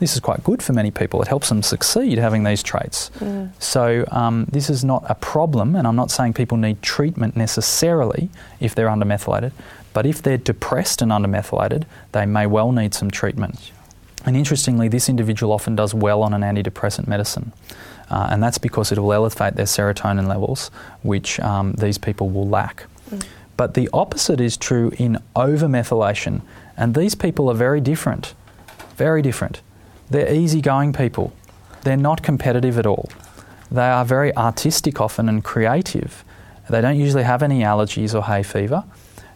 this 0.00 0.14
is 0.14 0.20
quite 0.20 0.42
good 0.42 0.62
for 0.62 0.72
many 0.72 0.90
people. 0.90 1.22
It 1.22 1.28
helps 1.28 1.48
them 1.50 1.62
succeed 1.62 2.18
having 2.18 2.44
these 2.44 2.62
traits. 2.62 3.10
Mm. 3.20 3.50
So, 3.62 4.04
um, 4.10 4.46
this 4.50 4.68
is 4.68 4.84
not 4.84 5.04
a 5.08 5.14
problem, 5.14 5.76
and 5.76 5.86
I'm 5.86 5.96
not 5.96 6.10
saying 6.10 6.32
people 6.32 6.56
need 6.56 6.82
treatment 6.82 7.36
necessarily 7.36 8.28
if 8.60 8.74
they're 8.74 8.88
undermethylated, 8.88 9.52
but 9.94 10.04
if 10.04 10.20
they're 10.20 10.36
depressed 10.36 11.00
and 11.00 11.10
undermethylated, 11.10 11.84
they 12.12 12.26
may 12.26 12.46
well 12.46 12.72
need 12.72 12.92
some 12.92 13.10
treatment. 13.10 13.72
And 14.26 14.36
interestingly, 14.36 14.88
this 14.88 15.08
individual 15.08 15.52
often 15.52 15.76
does 15.76 15.94
well 15.94 16.22
on 16.22 16.34
an 16.34 16.42
antidepressant 16.42 17.06
medicine. 17.06 17.52
Uh, 18.10 18.28
and 18.30 18.42
that's 18.42 18.58
because 18.58 18.92
it 18.92 18.98
will 18.98 19.12
elevate 19.12 19.54
their 19.54 19.66
serotonin 19.66 20.26
levels, 20.26 20.70
which 21.02 21.40
um, 21.40 21.72
these 21.74 21.96
people 21.96 22.28
will 22.28 22.48
lack. 22.48 22.84
Mm. 23.10 23.24
But 23.56 23.74
the 23.74 23.88
opposite 23.92 24.40
is 24.40 24.56
true 24.56 24.92
in 24.98 25.18
overmethylation, 25.36 26.42
and 26.76 26.94
these 26.94 27.14
people 27.14 27.48
are 27.48 27.54
very 27.54 27.80
different. 27.80 28.34
Very 28.96 29.22
different. 29.22 29.62
They're 30.10 30.32
easygoing 30.32 30.92
people. 30.92 31.32
They're 31.82 31.96
not 31.96 32.22
competitive 32.22 32.78
at 32.78 32.86
all. 32.86 33.08
They 33.70 33.88
are 33.88 34.04
very 34.04 34.34
artistic 34.36 35.00
often 35.00 35.28
and 35.28 35.42
creative. 35.42 36.24
They 36.68 36.80
don't 36.80 36.98
usually 36.98 37.22
have 37.22 37.42
any 37.42 37.60
allergies 37.60 38.14
or 38.14 38.22
hay 38.24 38.42
fever. 38.42 38.84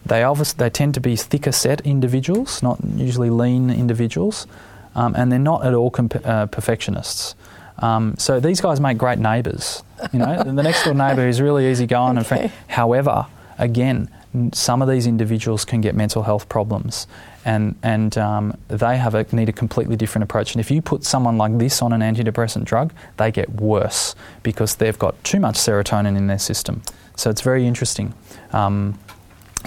They, 0.08 0.22
obviously, 0.22 0.58
they 0.58 0.70
tend 0.70 0.94
to 0.94 1.00
be 1.00 1.16
thicker 1.16 1.52
set 1.52 1.80
individuals, 1.82 2.62
not 2.62 2.78
usually 2.96 3.30
lean 3.30 3.70
individuals, 3.70 4.46
um, 4.94 5.14
and 5.14 5.30
they're 5.30 5.38
not 5.38 5.64
at 5.64 5.74
all 5.74 5.90
comp- 5.90 6.26
uh, 6.26 6.46
perfectionists. 6.46 7.34
Um, 7.78 8.16
so 8.18 8.40
these 8.40 8.60
guys 8.60 8.80
make 8.80 8.98
great 8.98 9.18
neighbours. 9.18 9.82
You 10.12 10.18
know, 10.18 10.42
the 10.42 10.62
next 10.62 10.84
door 10.84 10.94
neighbour 10.94 11.28
is 11.28 11.40
really 11.40 11.70
easygoing 11.70 12.10
okay. 12.10 12.18
and 12.18 12.26
friendly. 12.26 12.52
However, 12.68 13.26
again, 13.58 14.10
some 14.52 14.82
of 14.82 14.88
these 14.88 15.06
individuals 15.06 15.64
can 15.64 15.80
get 15.80 15.94
mental 15.94 16.22
health 16.22 16.48
problems, 16.48 17.06
and 17.44 17.76
and 17.82 18.16
um, 18.18 18.56
they 18.68 18.96
have 18.96 19.14
a, 19.14 19.26
need 19.32 19.48
a 19.48 19.52
completely 19.52 19.96
different 19.96 20.24
approach. 20.24 20.54
And 20.54 20.60
if 20.60 20.70
you 20.70 20.82
put 20.82 21.04
someone 21.04 21.38
like 21.38 21.56
this 21.58 21.80
on 21.80 21.92
an 21.92 22.00
antidepressant 22.00 22.64
drug, 22.64 22.92
they 23.16 23.30
get 23.30 23.48
worse 23.50 24.14
because 24.42 24.76
they've 24.76 24.98
got 24.98 25.22
too 25.24 25.40
much 25.40 25.54
serotonin 25.56 26.16
in 26.16 26.26
their 26.26 26.38
system. 26.38 26.82
So 27.16 27.30
it's 27.30 27.40
very 27.40 27.66
interesting. 27.66 28.14
Um, 28.52 28.98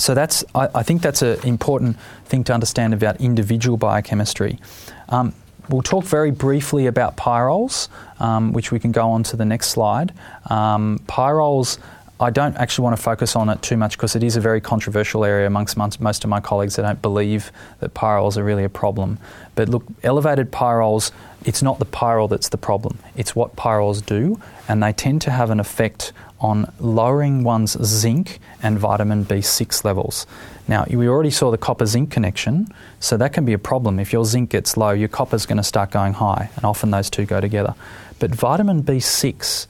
so 0.02 0.16
that's 0.16 0.44
I, 0.56 0.70
I, 0.76 0.84
think 0.84 1.02
that's 1.02 1.22
an 1.22 1.40
important 1.44 1.98
thing 2.26 2.44
to 2.46 2.54
understand 2.54 2.94
about 2.94 3.22
individual 3.22 3.78
biochemistry. 3.78 4.60
Um, 5.10 5.34
we'll 5.70 5.84
talk 5.84 6.06
very 6.06 6.32
briefly 6.32 6.88
about 6.88 7.18
pyrroles, 7.18 7.88
um, 8.20 8.52
which 8.54 8.72
we 8.72 8.80
can 8.80 8.92
go 8.92 9.10
on 9.12 9.24
to 9.24 9.38
the 9.38 9.46
next 9.46 9.68
slide. 9.70 10.14
Um, 10.50 11.00
pyrroles 11.08 11.78
I 12.22 12.30
don't 12.30 12.56
actually 12.58 12.84
want 12.84 12.98
to 12.98 13.02
focus 13.02 13.36
on 13.36 13.50
it 13.50 13.64
too 13.64 13.78
much 13.78 13.98
because 13.98 14.16
it 14.16 14.22
is 14.22 14.36
a 14.36 14.42
very 14.42 14.62
controversial 14.62 15.26
area 15.26 15.48
amongst 15.48 15.76
most 15.76 16.24
of 16.24 16.30
my 16.30 16.40
colleagues. 16.40 16.76
They 16.76 16.84
don't 16.84 17.02
believe 17.02 17.52
that 17.80 17.96
pyrroles 17.96 18.38
are 18.38 18.44
really 18.44 18.64
a 18.64 18.70
problem. 18.70 19.18
But 19.56 19.70
look, 19.70 19.84
elevated 20.04 20.52
pyrroles, 20.52 21.12
it's 21.46 21.64
not 21.64 21.80
the 21.80 21.86
pyrrole 21.86 22.30
that's 22.30 22.50
the 22.50 22.60
problem, 22.60 23.00
it's 23.16 23.36
what 23.36 23.56
pyrroles 23.56 24.04
do, 24.04 24.40
and 24.68 24.84
they 24.84 24.94
tend 24.94 25.24
to 25.24 25.32
have 25.32 25.50
an 25.50 25.60
effect 25.60 26.14
on 26.42 26.72
lowering 26.80 27.44
one's 27.44 27.82
zinc 27.84 28.40
and 28.62 28.78
vitamin 28.78 29.24
B6 29.26 29.84
levels. 29.84 30.26
Now, 30.68 30.86
we 30.90 31.08
already 31.08 31.32
saw 31.32 31.52
the 31.52 31.58
copper 31.58 31.86
zinc 31.86 32.12
connection, 32.12 32.68
so 33.00 33.18
that 33.18 33.34
can 33.34 33.46
be 33.46 33.54
a 33.54 33.60
problem. 33.60 34.00
If 34.00 34.12
your 34.12 34.26
zinc 34.26 34.50
gets 34.50 34.76
low, 34.76 34.92
your 34.92 35.08
copper 35.08 35.36
is 35.36 35.46
going 35.46 35.58
to 35.58 35.64
start 35.64 35.92
going 35.92 36.14
high, 36.14 36.50
and 36.56 36.66
often 36.66 36.92
those 36.92 37.10
two 37.10 37.26
go 37.26 37.40
together. 37.42 37.76
But 38.20 38.32
vitamin 38.36 38.84
B6 38.84 39.68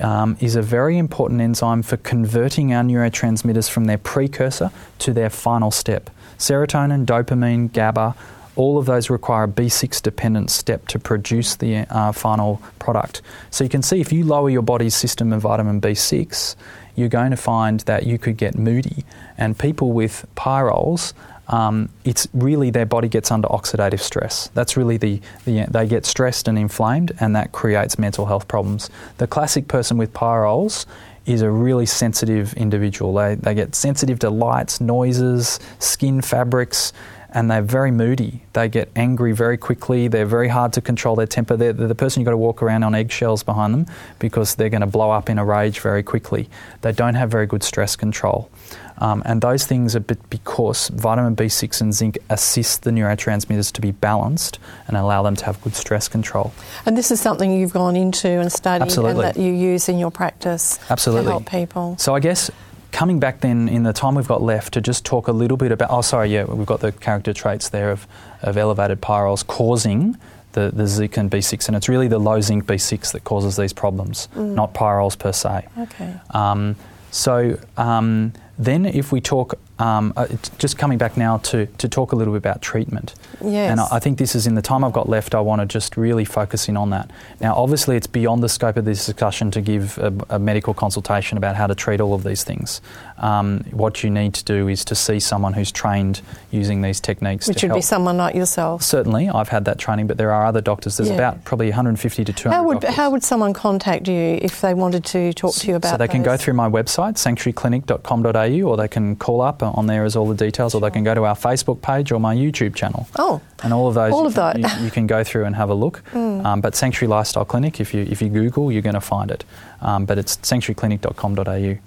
um, 0.00 0.36
is 0.40 0.56
a 0.56 0.62
very 0.62 0.98
important 0.98 1.40
enzyme 1.40 1.82
for 1.82 1.96
converting 1.98 2.72
our 2.72 2.82
neurotransmitters 2.82 3.70
from 3.70 3.84
their 3.84 3.98
precursor 3.98 4.70
to 5.00 5.12
their 5.12 5.30
final 5.30 5.70
step. 5.70 6.10
Serotonin, 6.38 7.06
dopamine, 7.06 7.72
GABA, 7.72 8.14
all 8.56 8.78
of 8.78 8.86
those 8.86 9.10
require 9.10 9.44
a 9.44 9.48
B6 9.48 10.02
dependent 10.02 10.50
step 10.50 10.86
to 10.88 10.98
produce 10.98 11.56
the 11.56 11.86
uh, 11.90 12.12
final 12.12 12.60
product. 12.78 13.22
So 13.50 13.64
you 13.64 13.70
can 13.70 13.82
see 13.82 14.00
if 14.00 14.12
you 14.12 14.24
lower 14.24 14.50
your 14.50 14.62
body's 14.62 14.94
system 14.94 15.32
of 15.32 15.42
vitamin 15.42 15.80
B6, 15.80 16.56
you're 16.94 17.08
going 17.08 17.30
to 17.30 17.36
find 17.36 17.80
that 17.80 18.06
you 18.06 18.18
could 18.18 18.36
get 18.36 18.56
moody. 18.56 19.04
And 19.36 19.58
people 19.58 19.92
with 19.92 20.26
pyrroles 20.34 21.12
um, 21.48 21.90
it's 22.04 22.26
really 22.32 22.70
their 22.70 22.86
body 22.86 23.08
gets 23.08 23.30
under 23.30 23.48
oxidative 23.48 24.00
stress. 24.00 24.48
That's 24.54 24.76
really 24.76 24.96
the, 24.96 25.20
the, 25.44 25.66
they 25.70 25.86
get 25.86 26.04
stressed 26.04 26.48
and 26.48 26.58
inflamed, 26.58 27.12
and 27.20 27.36
that 27.36 27.52
creates 27.52 27.98
mental 27.98 28.26
health 28.26 28.48
problems. 28.48 28.90
The 29.18 29.26
classic 29.26 29.68
person 29.68 29.96
with 29.96 30.12
pyrroles 30.12 30.86
is 31.24 31.42
a 31.42 31.50
really 31.50 31.86
sensitive 31.86 32.52
individual. 32.54 33.14
They, 33.14 33.34
they 33.36 33.54
get 33.54 33.74
sensitive 33.74 34.18
to 34.20 34.30
lights, 34.30 34.80
noises, 34.80 35.60
skin 35.78 36.20
fabrics, 36.20 36.92
and 37.36 37.50
they're 37.50 37.60
very 37.60 37.90
moody. 37.90 38.40
They 38.54 38.66
get 38.66 38.90
angry 38.96 39.32
very 39.32 39.58
quickly. 39.58 40.08
They're 40.08 40.24
very 40.24 40.48
hard 40.48 40.72
to 40.72 40.80
control 40.80 41.14
their 41.16 41.26
temper. 41.26 41.54
They're, 41.54 41.74
they're 41.74 41.86
the 41.86 41.94
person 41.94 42.20
you've 42.20 42.24
got 42.24 42.30
to 42.30 42.38
walk 42.38 42.62
around 42.62 42.82
on 42.82 42.94
eggshells 42.94 43.42
behind 43.42 43.74
them 43.74 43.86
because 44.18 44.54
they're 44.54 44.70
going 44.70 44.80
to 44.80 44.86
blow 44.86 45.10
up 45.10 45.28
in 45.28 45.38
a 45.38 45.44
rage 45.44 45.80
very 45.80 46.02
quickly. 46.02 46.48
They 46.80 46.92
don't 46.92 47.14
have 47.14 47.30
very 47.30 47.46
good 47.46 47.62
stress 47.62 47.94
control. 47.94 48.50
Um, 48.98 49.22
and 49.26 49.42
those 49.42 49.66
things 49.66 49.94
are 49.94 50.00
because 50.00 50.88
vitamin 50.88 51.36
B6 51.36 51.82
and 51.82 51.92
zinc 51.92 52.16
assist 52.30 52.84
the 52.84 52.90
neurotransmitters 52.90 53.70
to 53.72 53.82
be 53.82 53.90
balanced 53.90 54.58
and 54.88 54.96
allow 54.96 55.22
them 55.22 55.36
to 55.36 55.44
have 55.44 55.60
good 55.60 55.74
stress 55.74 56.08
control. 56.08 56.54
And 56.86 56.96
this 56.96 57.10
is 57.10 57.20
something 57.20 57.52
you've 57.52 57.74
gone 57.74 57.96
into 57.96 58.28
and 58.28 58.50
studied 58.50 58.84
Absolutely. 58.84 59.26
and 59.26 59.36
that 59.36 59.38
you 59.38 59.52
use 59.52 59.90
in 59.90 59.98
your 59.98 60.10
practice 60.10 60.80
Absolutely. 60.88 61.26
to 61.26 61.30
help 61.32 61.50
people. 61.50 61.98
So 61.98 62.14
I 62.14 62.20
guess 62.20 62.50
coming 62.96 63.20
back 63.20 63.42
then 63.42 63.68
in 63.68 63.82
the 63.82 63.92
time 63.92 64.14
we've 64.14 64.26
got 64.26 64.40
left 64.40 64.72
to 64.72 64.80
just 64.80 65.04
talk 65.04 65.28
a 65.28 65.32
little 65.32 65.58
bit 65.58 65.70
about, 65.70 65.90
oh, 65.90 66.00
sorry, 66.00 66.32
yeah, 66.32 66.44
we've 66.44 66.66
got 66.66 66.80
the 66.80 66.90
character 66.92 67.34
traits 67.34 67.68
there 67.68 67.90
of, 67.90 68.06
of 68.40 68.56
elevated 68.56 69.02
pyrroles 69.02 69.42
causing 69.42 70.16
the, 70.52 70.70
the 70.72 70.86
zinc 70.86 71.18
and 71.18 71.30
B6, 71.30 71.68
and 71.68 71.76
it's 71.76 71.90
really 71.90 72.08
the 72.08 72.18
low 72.18 72.40
zinc 72.40 72.64
B6 72.64 73.12
that 73.12 73.22
causes 73.22 73.58
these 73.58 73.74
problems, 73.74 74.28
mm. 74.34 74.54
not 74.54 74.72
pyrroles 74.72 75.14
per 75.14 75.30
se. 75.30 75.66
Okay. 75.78 76.14
Um, 76.30 76.74
so 77.10 77.58
um, 77.76 78.32
then, 78.58 78.86
if 78.86 79.12
we 79.12 79.20
talk, 79.20 79.58
um, 79.78 80.12
uh, 80.16 80.26
just 80.58 80.78
coming 80.78 80.96
back 80.96 81.16
now 81.16 81.36
to, 81.38 81.66
to 81.66 81.88
talk 81.88 82.12
a 82.12 82.16
little 82.16 82.32
bit 82.32 82.38
about 82.38 82.62
treatment. 82.62 83.14
Yes. 83.44 83.70
And 83.70 83.80
I, 83.80 83.88
I, 83.92 83.98
think 83.98 84.16
this 84.16 84.34
is 84.34 84.46
in 84.46 84.54
the 84.54 84.62
time 84.62 84.82
I've 84.82 84.92
got 84.92 85.08
left, 85.08 85.34
I 85.34 85.40
want 85.40 85.60
to 85.60 85.66
just 85.66 85.98
really 85.98 86.24
focus 86.24 86.68
in 86.68 86.76
on 86.78 86.90
that. 86.90 87.10
Now, 87.40 87.54
obviously, 87.54 87.96
it's 87.96 88.06
beyond 88.06 88.42
the 88.42 88.48
scope 88.48 88.78
of 88.78 88.86
this 88.86 89.04
discussion 89.04 89.50
to 89.50 89.60
give 89.60 89.98
a, 89.98 90.14
a 90.30 90.38
medical 90.38 90.72
consultation 90.72 91.36
about 91.36 91.56
how 91.56 91.66
to 91.66 91.74
treat 91.74 92.00
all 92.00 92.14
of 92.14 92.24
these 92.24 92.42
things. 92.42 92.80
Um, 93.18 93.64
what 93.70 94.02
you 94.02 94.08
need 94.08 94.32
to 94.34 94.44
do 94.44 94.68
is 94.68 94.84
to 94.86 94.94
see 94.94 95.20
someone 95.20 95.52
who's 95.52 95.70
trained 95.70 96.22
using 96.50 96.80
these 96.80 97.00
techniques. 97.00 97.46
Which 97.46 97.62
would 97.62 97.68
help. 97.68 97.78
be 97.78 97.82
someone 97.82 98.16
like 98.16 98.34
yourself. 98.34 98.82
Certainly, 98.82 99.28
I've 99.28 99.48
had 99.50 99.66
that 99.66 99.78
training, 99.78 100.06
but 100.06 100.16
there 100.16 100.32
are 100.32 100.46
other 100.46 100.62
doctors. 100.62 100.96
There's 100.96 101.10
yeah. 101.10 101.16
about 101.16 101.44
probably 101.44 101.66
150 101.66 102.24
to 102.24 102.32
200 102.32 102.56
how 102.56 102.64
would, 102.64 102.74
doctors. 102.80 102.94
How 102.94 103.10
would 103.10 103.22
someone 103.22 103.52
contact 103.52 104.08
you 104.08 104.38
if 104.40 104.62
they 104.62 104.72
wanted 104.72 105.04
to 105.06 105.34
talk 105.34 105.54
to 105.56 105.68
you 105.68 105.76
about 105.76 105.90
So 105.90 105.96
they 105.98 106.06
those? 106.06 106.12
can 106.12 106.22
go 106.22 106.36
through 106.38 106.54
my 106.54 106.68
website, 106.68 107.16
sanctuaryclinic.com.au, 107.16 108.70
or 108.70 108.76
they 108.78 108.88
can 108.88 109.16
call 109.16 109.42
up 109.42 109.62
on 109.74 109.86
there 109.86 110.04
is 110.04 110.16
all 110.16 110.26
the 110.28 110.34
details, 110.34 110.74
or 110.74 110.80
they 110.80 110.90
can 110.90 111.04
go 111.04 111.14
to 111.14 111.24
our 111.24 111.34
Facebook 111.34 111.82
page 111.82 112.12
or 112.12 112.20
my 112.20 112.34
YouTube 112.34 112.74
channel. 112.74 113.08
Oh, 113.18 113.40
and 113.62 113.72
all 113.72 113.88
of 113.88 113.94
those, 113.94 114.12
all 114.12 114.26
of 114.26 114.34
that. 114.34 114.58
You, 114.58 114.84
you, 114.84 114.90
can 114.90 115.06
go 115.06 115.24
through 115.24 115.44
and 115.44 115.56
have 115.56 115.70
a 115.70 115.74
look. 115.74 116.02
Mm. 116.16 116.44
Um, 116.46 116.60
but 116.62 116.74
Sanctuary 116.74 117.10
Lifestyle 117.10 117.44
Clinic, 117.44 117.78
if 117.78 117.92
you 117.92 118.00
if 118.00 118.22
you 118.22 118.30
Google, 118.30 118.72
you're 118.72 118.80
going 118.80 118.94
to 118.94 119.02
find 119.02 119.30
it. 119.30 119.44
Um, 119.82 120.06
but 120.06 120.16
it's 120.16 120.38
sanctuaryclinic.com.au. 120.38 121.78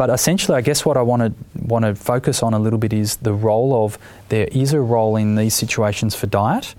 But 0.00 0.08
essentially, 0.08 0.56
I 0.56 0.62
guess 0.62 0.86
what 0.86 0.96
I 0.96 1.02
want 1.02 1.20
to 1.22 1.34
want 1.62 1.84
to 1.84 1.94
focus 1.94 2.42
on 2.42 2.54
a 2.54 2.58
little 2.58 2.78
bit 2.78 2.94
is 2.94 3.16
the 3.16 3.34
role 3.34 3.84
of 3.84 3.98
there 4.30 4.48
is 4.50 4.72
a 4.72 4.80
role 4.80 5.16
in 5.16 5.34
these 5.34 5.54
situations 5.54 6.14
for 6.14 6.26
diet, 6.26 6.74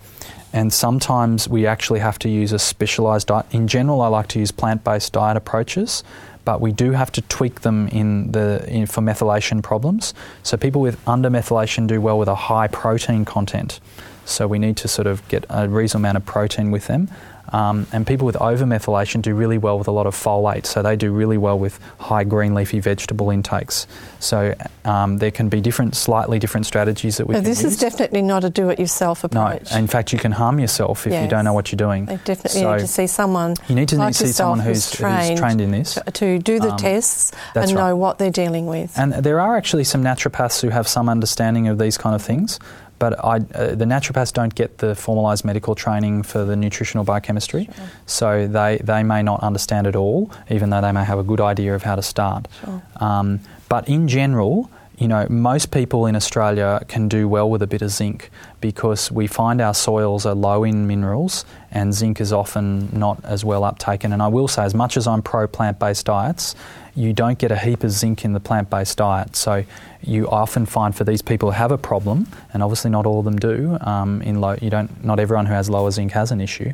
and 0.54 0.74
sometimes 0.74 1.48
we 1.48 1.68
actually 1.68 2.00
have 2.00 2.18
to 2.20 2.30
use 2.30 2.52
a 2.52 2.58
specialised 2.58 3.28
diet. 3.28 3.46
In 3.52 3.68
general, 3.68 4.02
I 4.02 4.08
like 4.08 4.28
to 4.30 4.40
use 4.40 4.52
plant-based 4.52 5.14
diet 5.14 5.38
approaches, 5.38 6.04
but 6.46 6.62
we 6.62 6.72
do 6.72 6.92
have 6.92 7.12
to 7.14 7.22
tweak 7.24 7.62
them 7.62 7.88
in 7.90 8.32
the 8.32 8.66
in, 8.68 8.86
for 8.86 9.02
methylation 9.02 9.62
problems. 9.62 10.14
So 10.44 10.58
people 10.58 10.82
with 10.82 11.04
undermethylation 11.06 11.88
do 11.88 12.02
well 12.02 12.18
with 12.18 12.28
a 12.28 12.36
high 12.36 12.68
protein 12.68 13.26
content. 13.26 13.80
So 14.26 14.48
we 14.48 14.60
need 14.60 14.78
to 14.78 14.88
sort 14.88 15.08
of 15.08 15.28
get 15.28 15.46
a 15.50 15.68
reasonable 15.68 16.02
amount 16.02 16.18
of 16.18 16.26
protein 16.26 16.72
with 16.72 16.88
them. 16.88 17.10
Um, 17.50 17.88
and 17.92 18.08
people 18.08 18.26
with 18.26 18.36
overmethylation 18.36 19.22
do 19.22 19.36
really 19.36 19.58
well 19.58 19.78
with 19.78 19.88
a 19.88 19.92
lot 19.92 20.08
of 20.08 20.16
folate, 20.16 20.66
so 20.66 20.82
they 20.82 20.96
do 20.96 21.12
really 21.12 21.38
well 21.38 21.60
with 21.60 21.80
high 22.00 22.24
green 22.24 22.54
leafy 22.54 22.80
vegetable 22.80 23.30
intakes. 23.30 23.88
So 24.20 24.56
um, 24.86 25.18
there 25.18 25.32
can 25.32 25.50
be 25.50 25.60
different, 25.60 25.96
slightly 25.96 26.40
different 26.40 26.66
strategies 26.66 27.18
that 27.18 27.28
we. 27.28 27.36
So 27.36 27.42
can 27.42 27.50
this 27.50 27.64
use. 27.64 27.74
is 27.74 27.80
definitely 27.80 28.22
not 28.22 28.44
a 28.44 28.50
do-it-yourself 28.50 29.24
approach. 29.24 29.72
No, 29.72 29.78
in 29.78 29.88
fact, 29.88 30.14
you 30.14 30.20
can 30.20 30.32
harm 30.32 30.60
yourself 30.60 31.06
if 31.08 31.14
you 31.14 31.28
don't 31.28 31.44
know 31.44 31.54
what 31.54 31.72
you're 31.72 31.78
doing. 31.78 32.06
They 32.06 32.18
definitely 32.18 32.62
So 32.62 32.74
need 32.74 32.80
to 32.82 32.88
see 32.88 33.08
someone. 33.08 33.56
You 33.68 33.76
need 33.76 33.90
to 33.90 33.98
like 33.98 34.16
see 34.16 34.28
someone 34.28 34.60
yourself 34.60 35.00
who's, 35.00 35.30
who's 35.30 35.40
trained, 35.40 35.62
in 35.62 35.72
this. 35.72 35.96
to, 35.96 36.04
to 36.12 36.40
do 36.40 36.60
the 36.60 36.72
Um, 36.72 36.78
tests 36.78 37.32
and 37.56 37.74
know 37.74 37.96
what 37.96 38.18
they're 38.18 38.32
dealing 38.32 38.66
with. 38.66 38.98
And 38.98 39.14
there 39.14 39.40
are 39.40 39.58
actually 39.58 39.84
some 39.84 40.04
naturopaths 40.04 40.62
who 40.62 40.70
have 40.70 40.88
some 40.88 41.10
understanding 41.10 41.68
of 41.68 41.78
these 41.78 41.98
kind 41.98 42.16
of 42.16 42.22
things, 42.22 42.60
but 43.02 43.14
I, 43.26 43.38
uh, 43.38 43.74
the 43.82 43.86
naturopaths 43.86 44.32
don't 44.32 44.54
get 44.54 44.78
the 44.78 44.94
formalised 44.94 45.44
medical 45.44 45.74
training 45.74 46.22
for 46.22 46.46
the 46.46 46.56
nutritional 46.56 47.04
biochemistry, 47.04 47.68
so 48.06 48.46
they, 48.46 48.78
they 48.84 49.02
may 49.02 49.24
not 49.24 49.42
understand 49.42 49.88
it 49.88 49.96
all, 49.96 50.30
even 50.52 50.70
though 50.70 50.82
they 50.82 50.92
may 50.92 51.04
have 51.04 51.18
a 51.18 51.24
good 51.24 51.42
idea 51.42 51.74
of 51.74 51.82
how 51.82 51.96
to 51.96 52.04
start. 52.04 52.48
Sure. 52.64 52.82
Um, 52.98 53.40
but 53.70 53.90
in 53.90 54.08
general, 54.08 54.70
you 55.02 55.08
know, 55.08 55.26
most 55.32 55.72
people 55.72 56.06
in 56.06 56.16
Australia 56.16 56.80
can 56.88 57.08
do 57.08 57.28
well 57.28 57.50
with 57.50 57.64
a 57.64 57.66
bit 57.66 57.82
of 57.82 57.90
zinc 57.90 58.30
because 58.60 59.12
we 59.12 59.26
find 59.26 59.60
our 59.60 59.74
soils 59.74 60.28
are 60.28 60.36
low 60.36 60.64
in 60.64 60.86
minerals 60.86 61.44
and 61.72 61.92
zinc 61.92 62.22
is 62.22 62.32
often 62.32 62.88
not 62.94 63.20
as 63.26 63.44
well 63.44 63.64
uptaken. 63.64 64.14
And 64.14 64.22
I 64.22 64.28
will 64.28 64.48
say, 64.48 64.62
as 64.62 64.76
much 64.76 64.98
as 64.98 65.08
I'm 65.08 65.24
pro 65.24 65.48
plant 65.48 65.80
based 65.80 66.06
diets, 66.06 66.54
you 66.94 67.14
don't 67.14 67.40
get 67.40 67.52
a 67.52 67.58
heap 67.58 67.84
of 67.84 67.90
zinc 67.90 68.24
in 68.24 68.34
the 68.34 68.40
plant 68.40 68.70
based 68.70 69.00
diet. 69.00 69.36
So 69.36 69.66
you 70.04 70.30
often 70.30 70.68
find 70.68 70.96
for 70.96 71.04
these 71.04 71.24
people 71.24 71.50
who 71.50 71.58
have 71.58 71.72
a 71.72 71.80
problem, 71.80 72.28
and 72.54 72.62
obviously 72.62 72.92
not 72.92 73.08
all 73.08 73.18
of 73.18 73.26
them 73.26 73.40
do, 73.40 73.80
um, 73.82 74.22
in 74.22 74.40
low, 74.40 74.56
you 74.62 74.70
don't, 74.70 75.04
not 75.04 75.20
everyone 75.20 75.48
who 75.48 75.54
has 75.54 75.68
lower 75.68 75.90
zinc 75.90 76.12
has 76.12 76.32
an 76.32 76.40
issue. 76.40 76.74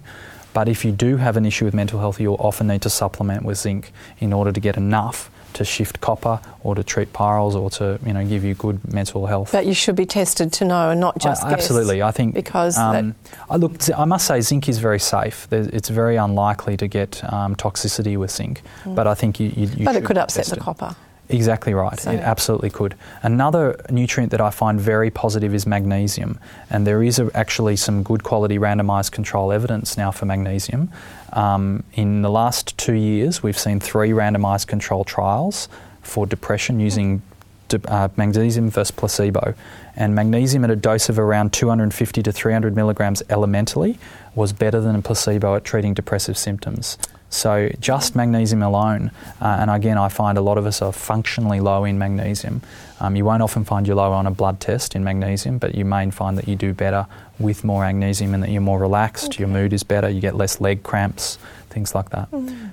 But 0.51 0.67
if 0.67 0.83
you 0.83 0.91
do 0.91 1.15
have 1.15 1.37
an 1.37 1.45
issue 1.45 1.63
with 1.63 1.73
mental 1.73 2.01
health, 2.01 2.19
you'll 2.19 2.35
often 2.41 2.67
need 2.67 2.81
to 2.81 2.89
supplement 2.89 3.45
with 3.45 3.57
zinc 3.57 3.93
in 4.19 4.33
order 4.33 4.51
to 4.51 4.59
get 4.59 4.75
enough 4.75 5.31
to 5.53 5.65
shift 5.65 6.01
copper 6.01 6.39
or 6.63 6.75
to 6.75 6.83
treat 6.83 7.11
pyrroles 7.13 7.55
or 7.55 7.69
to 7.71 7.99
you 8.05 8.13
know 8.13 8.25
give 8.25 8.43
you 8.43 8.53
good 8.53 8.93
mental 8.93 9.25
health. 9.27 9.51
But 9.51 9.65
you 9.65 9.73
should 9.73 9.95
be 9.95 10.05
tested 10.05 10.51
to 10.53 10.65
know 10.65 10.91
and 10.91 10.99
not 10.99 11.17
just 11.19 11.43
I- 11.43 11.49
guess. 11.49 11.59
absolutely, 11.59 12.01
I 12.01 12.11
think 12.11 12.33
because 12.35 12.77
um, 12.77 13.15
I 13.49 13.55
look. 13.57 13.73
I 13.97 14.05
must 14.05 14.27
say, 14.27 14.41
zinc 14.41 14.67
is 14.69 14.79
very 14.79 14.99
safe. 14.99 15.47
It's 15.51 15.89
very 15.89 16.15
unlikely 16.17 16.77
to 16.77 16.87
get 16.87 17.23
um, 17.33 17.55
toxicity 17.55 18.17
with 18.17 18.31
zinc, 18.31 18.61
but 18.85 19.07
I 19.07 19.13
think 19.15 19.39
you. 19.39 19.47
you, 19.55 19.67
you 19.67 19.67
Mm. 19.77 19.85
but 19.85 19.95
it 19.95 20.03
could 20.05 20.17
upset 20.17 20.45
the 20.47 20.55
it. 20.57 20.61
copper. 20.61 20.95
Exactly 21.29 21.73
right. 21.73 21.99
So- 21.99 22.11
It 22.11 22.19
absolutely 22.21 22.69
could. 22.69 22.95
Another 23.21 23.79
nutrient 23.89 24.31
that 24.31 24.41
I 24.41 24.49
find 24.49 24.79
very 24.79 25.09
positive 25.09 25.53
is 25.53 25.65
magnesium, 25.65 26.39
and 26.69 26.87
there 26.87 27.03
is 27.03 27.19
a, 27.19 27.29
actually 27.33 27.75
some 27.75 28.03
good 28.03 28.23
quality 28.23 28.57
randomised 28.57 29.11
control 29.11 29.51
evidence 29.51 29.97
now 29.97 30.11
for 30.11 30.25
magnesium. 30.25 30.89
Um, 31.33 31.83
in 31.93 32.21
the 32.21 32.29
last 32.29 32.77
two 32.77 32.93
years, 32.93 33.43
we've 33.43 33.57
seen 33.59 33.79
three 33.79 34.11
randomised 34.11 34.67
control 34.67 35.03
trials 35.03 35.67
for 36.01 36.25
depression 36.25 36.79
using 36.79 37.21
de- 37.67 37.81
uh, 37.91 38.07
magnesium 38.15 38.69
versus 38.69 38.91
placebo. 38.91 39.53
And 39.97 40.15
magnesium 40.15 40.63
at 40.63 40.69
a 40.69 40.75
dose 40.75 41.09
of 41.09 41.19
around 41.19 41.51
250 41.53 42.23
to 42.23 42.31
300 42.31 42.75
milligrams 42.75 43.21
elementally 43.29 43.97
was 44.35 44.53
better 44.53 44.79
than 44.79 44.95
a 44.95 45.01
placebo 45.01 45.55
at 45.55 45.63
treating 45.65 45.93
depressive 45.93 46.37
symptoms. 46.37 46.97
So 47.29 47.69
just 47.79 48.15
magnesium 48.15 48.63
alone, 48.63 49.11
uh, 49.41 49.57
and 49.59 49.69
again, 49.69 49.97
I 49.97 50.07
find 50.09 50.37
a 50.37 50.41
lot 50.41 50.57
of 50.57 50.65
us 50.65 50.81
are 50.81 50.93
functionally 50.93 51.59
low 51.59 51.83
in 51.83 51.99
magnesium. 51.99 52.61
Um, 52.99 53.15
you 53.15 53.25
won't 53.25 53.43
often 53.43 53.65
find 53.65 53.85
you're 53.85 53.97
low 53.97 54.11
on 54.13 54.25
a 54.25 54.31
blood 54.31 54.59
test 54.59 54.95
in 54.95 55.03
magnesium, 55.03 55.57
but 55.57 55.75
you 55.75 55.85
may 55.85 56.09
find 56.09 56.37
that 56.37 56.47
you 56.47 56.55
do 56.55 56.73
better 56.73 57.05
with 57.37 57.63
more 57.63 57.81
magnesium 57.83 58.33
and 58.33 58.41
that 58.43 58.49
you're 58.49 58.61
more 58.61 58.79
relaxed, 58.79 59.37
your 59.37 59.49
mood 59.49 59.73
is 59.73 59.83
better, 59.83 60.09
you 60.09 60.21
get 60.21 60.35
less 60.35 60.61
leg 60.61 60.83
cramps, 60.83 61.37
things 61.69 61.93
like 61.93 62.09
that. 62.11 62.29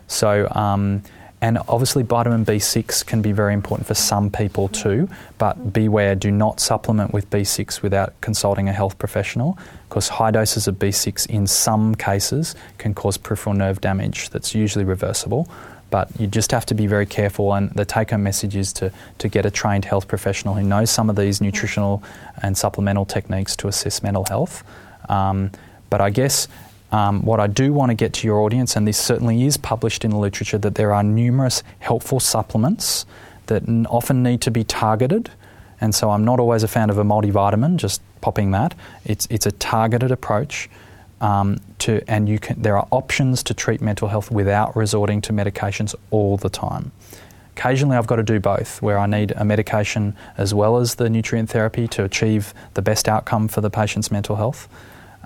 So, 0.06 0.48
um, 0.52 1.02
and 1.44 1.59
obviously, 1.68 2.02
vitamin 2.02 2.42
B6 2.46 3.04
can 3.04 3.20
be 3.20 3.30
very 3.30 3.52
important 3.52 3.87
for 3.87 3.92
some 3.92 4.30
people 4.30 4.66
too, 4.68 5.11
but 5.37 5.74
beware, 5.74 6.14
do 6.14 6.30
not 6.30 6.59
supplement 6.59 7.12
with 7.12 7.28
B6 7.28 7.83
without 7.83 8.18
consulting 8.22 8.66
a 8.70 8.72
health 8.72 8.98
professional 8.98 9.59
because 9.87 10.09
high 10.09 10.30
doses 10.30 10.66
of 10.68 10.76
B6 10.76 11.28
in 11.28 11.46
some 11.46 11.96
cases 11.96 12.54
can 12.78 12.94
cause 12.94 13.18
peripheral 13.18 13.54
nerve 13.54 13.83
damage 13.83 14.30
that's 14.30 14.54
usually 14.54 14.87
reversible. 14.87 15.46
But 15.90 16.09
you 16.18 16.26
just 16.26 16.50
have 16.50 16.64
to 16.64 16.74
be 16.74 16.87
very 16.87 17.04
careful, 17.04 17.52
and 17.52 17.70
the 17.72 17.85
take 17.85 18.12
home 18.12 18.22
message 18.22 18.57
is 18.57 18.72
to, 18.74 18.90
to 19.18 19.28
get 19.28 19.44
a 19.44 19.50
trained 19.50 19.85
health 19.85 20.09
professional 20.09 20.54
who 20.54 20.62
knows 20.62 20.90
some 20.90 21.11
of 21.11 21.16
these 21.16 21.42
nutritional 21.42 22.02
and 22.40 22.57
supplemental 22.57 23.04
techniques 23.04 23.54
to 23.57 23.68
assess 23.68 24.02
mental 24.02 24.24
health. 24.30 24.64
Um, 25.11 25.50
but 25.90 26.00
I 26.00 26.09
guess 26.09 26.48
um, 26.94 27.22
what 27.22 27.40
I 27.40 27.48
do 27.48 27.72
want 27.72 27.90
to 27.90 27.94
get 27.96 28.12
to 28.12 28.26
your 28.28 28.38
audience, 28.38 28.76
and 28.76 28.87
this 28.87 28.98
certainly 28.98 29.44
is 29.44 29.57
published 29.57 30.04
in 30.04 30.12
the 30.12 30.16
literature, 30.16 30.59
that 30.59 30.76
there 30.76 30.92
are 30.92 31.02
numerous 31.02 31.64
helpful 31.80 32.20
supplements 32.20 33.04
that 33.46 33.68
n- 33.68 33.87
often 33.90 34.22
need 34.22 34.40
to 34.42 34.50
be 34.52 34.62
targeted. 34.62 35.28
And 35.80 35.92
so 35.92 36.11
I'm 36.11 36.24
not 36.24 36.38
always 36.38 36.62
a 36.62 36.68
fan 36.68 36.90
of 36.90 36.98
a 36.98 37.02
multivitamin, 37.02 37.78
just 37.78 38.00
popping 38.20 38.52
that. 38.52 38.76
It's, 39.04 39.26
it's 39.28 39.44
a 39.44 39.50
targeted 39.50 40.12
approach. 40.12 40.70
Um, 41.20 41.59
to, 41.78 42.00
and 42.07 42.28
you 42.28 42.38
can, 42.38 42.62
there 42.62 42.76
are 42.76 42.87
options 42.92 43.42
to 43.44 43.54
treat 43.54 43.80
mental 43.80 44.07
health 44.07 44.30
without 44.30 44.76
resorting 44.76 45.20
to 45.22 45.33
medications 45.33 45.96
all 46.11 46.37
the 46.37 46.48
time. 46.48 46.92
Occasionally, 47.57 47.96
I've 47.96 48.07
got 48.07 48.16
to 48.16 48.22
do 48.22 48.38
both, 48.38 48.83
where 48.83 48.98
I 48.98 49.07
need 49.07 49.33
a 49.33 49.44
medication 49.44 50.14
as 50.37 50.54
well 50.54 50.76
as 50.76 50.94
the 50.94 51.11
nutrient 51.11 51.50
therapy 51.50 51.88
to 51.88 52.04
achieve 52.04 52.54
the 52.74 52.83
best 52.83 53.09
outcome 53.09 53.48
for 53.48 53.61
the 53.62 53.70
patient's 53.70 54.12
mental 54.12 54.37
health. 54.37 54.68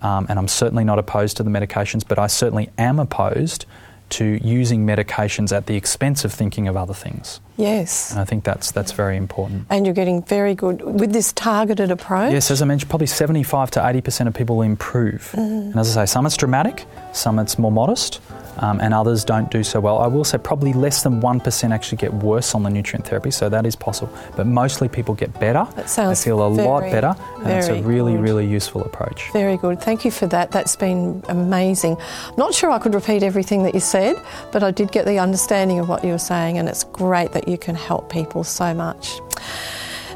Um, 0.02 0.26
and 0.28 0.38
I'm 0.38 0.48
certainly 0.48 0.84
not 0.84 0.98
opposed 0.98 1.36
to 1.38 1.42
the 1.42 1.50
medications, 1.50 2.06
but 2.06 2.18
I 2.18 2.26
certainly 2.26 2.70
am 2.78 2.98
opposed 2.98 3.66
to 4.10 4.38
using 4.42 4.86
medications 4.86 5.54
at 5.54 5.66
the 5.66 5.76
expense 5.76 6.24
of 6.24 6.32
thinking 6.32 6.66
of 6.66 6.76
other 6.76 6.94
things. 6.94 7.40
Yes. 7.56 8.10
And 8.10 8.20
I 8.20 8.24
think 8.24 8.44
that's, 8.44 8.70
that's 8.70 8.92
very 8.92 9.16
important. 9.16 9.66
And 9.68 9.84
you're 9.84 9.94
getting 9.94 10.22
very 10.22 10.54
good 10.54 10.80
with 10.82 11.12
this 11.12 11.32
targeted 11.32 11.90
approach. 11.90 12.32
Yes, 12.32 12.50
as 12.50 12.62
I 12.62 12.64
mentioned, 12.64 12.88
probably 12.88 13.06
75 13.06 13.70
to 13.72 13.80
80% 13.80 14.28
of 14.28 14.34
people 14.34 14.62
improve. 14.62 15.30
And 15.34 15.76
as 15.76 15.96
I 15.96 16.04
say, 16.04 16.12
some 16.12 16.24
it's 16.24 16.36
dramatic, 16.36 16.86
some 17.12 17.38
it's 17.38 17.58
more 17.58 17.72
modest, 17.72 18.20
um, 18.58 18.80
and 18.80 18.94
others 18.94 19.24
don't 19.24 19.50
do 19.50 19.62
so 19.62 19.80
well. 19.80 19.98
I 19.98 20.06
will 20.06 20.24
say 20.24 20.38
probably 20.38 20.72
less 20.72 21.02
than 21.02 21.20
1% 21.20 21.70
actually 21.70 21.98
get 21.98 22.12
worse 22.14 22.54
on 22.54 22.62
the 22.62 22.70
nutrient 22.70 23.06
therapy, 23.06 23.30
so 23.30 23.48
that 23.48 23.66
is 23.66 23.76
possible. 23.76 24.12
But 24.36 24.46
mostly 24.46 24.88
people 24.88 25.14
get 25.14 25.32
better. 25.40 25.66
That 25.76 25.88
sounds 25.90 26.20
They 26.20 26.30
feel 26.30 26.46
a 26.46 26.48
lot 26.48 26.82
better, 26.82 27.14
and 27.38 27.52
it's 27.52 27.68
a 27.68 27.82
really, 27.82 28.12
good. 28.12 28.22
really 28.22 28.46
useful 28.46 28.82
approach. 28.82 29.30
Very 29.32 29.56
good. 29.56 29.80
Thank 29.80 30.04
you 30.04 30.10
for 30.10 30.26
that. 30.28 30.50
That's 30.50 30.76
been 30.76 31.22
amazing. 31.28 31.96
Not 32.36 32.54
sure 32.54 32.70
I 32.70 32.78
could 32.78 32.94
repeat 32.94 33.22
everything 33.22 33.62
that 33.64 33.74
you 33.74 33.80
said, 33.80 34.20
but 34.52 34.62
I 34.62 34.70
did 34.70 34.92
get 34.92 35.06
the 35.06 35.18
understanding 35.18 35.78
of 35.78 35.88
what 35.88 36.04
you 36.04 36.12
were 36.12 36.18
saying, 36.18 36.58
and 36.58 36.68
it's 36.68 36.84
great 36.84 37.32
that 37.32 37.48
you 37.48 37.58
can 37.58 37.74
help 37.74 38.10
people 38.10 38.44
so 38.44 38.74
much. 38.74 39.20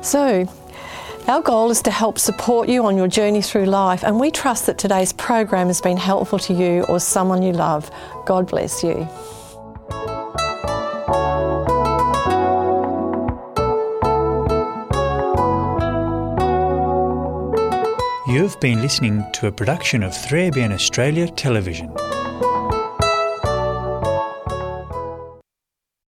So, 0.03 0.49
our 1.29 1.43
goal 1.43 1.71
is 1.71 1.83
to 1.83 1.91
help 1.91 2.19
support 2.19 2.69
you 2.69 2.85
on 2.85 2.97
your 2.97 3.09
journey 3.09 3.43
through 3.43 3.67
life, 3.67 4.03
and 4.05 4.19
we 4.19 4.31
trust 4.31 4.67
that 4.67 4.79
today's 4.79 5.13
program 5.13 5.69
has 5.69 5.81
been 5.81 5.97
helpful 5.97 6.39
to 6.41 6.53
you 6.53 6.83
or 6.85 6.99
someone 7.01 7.43
you 7.43 7.53
love. 7.53 7.91
God 8.27 8.49
bless 8.49 8.83
you. 8.83 9.09
You've 18.27 18.59
been 18.61 18.81
listening 18.81 19.25
to 19.35 19.49
a 19.49 19.53
production 19.53 20.03
of 20.03 20.13
3ABN 20.13 20.73
Australia 20.73 21.29
Television. 21.29 21.95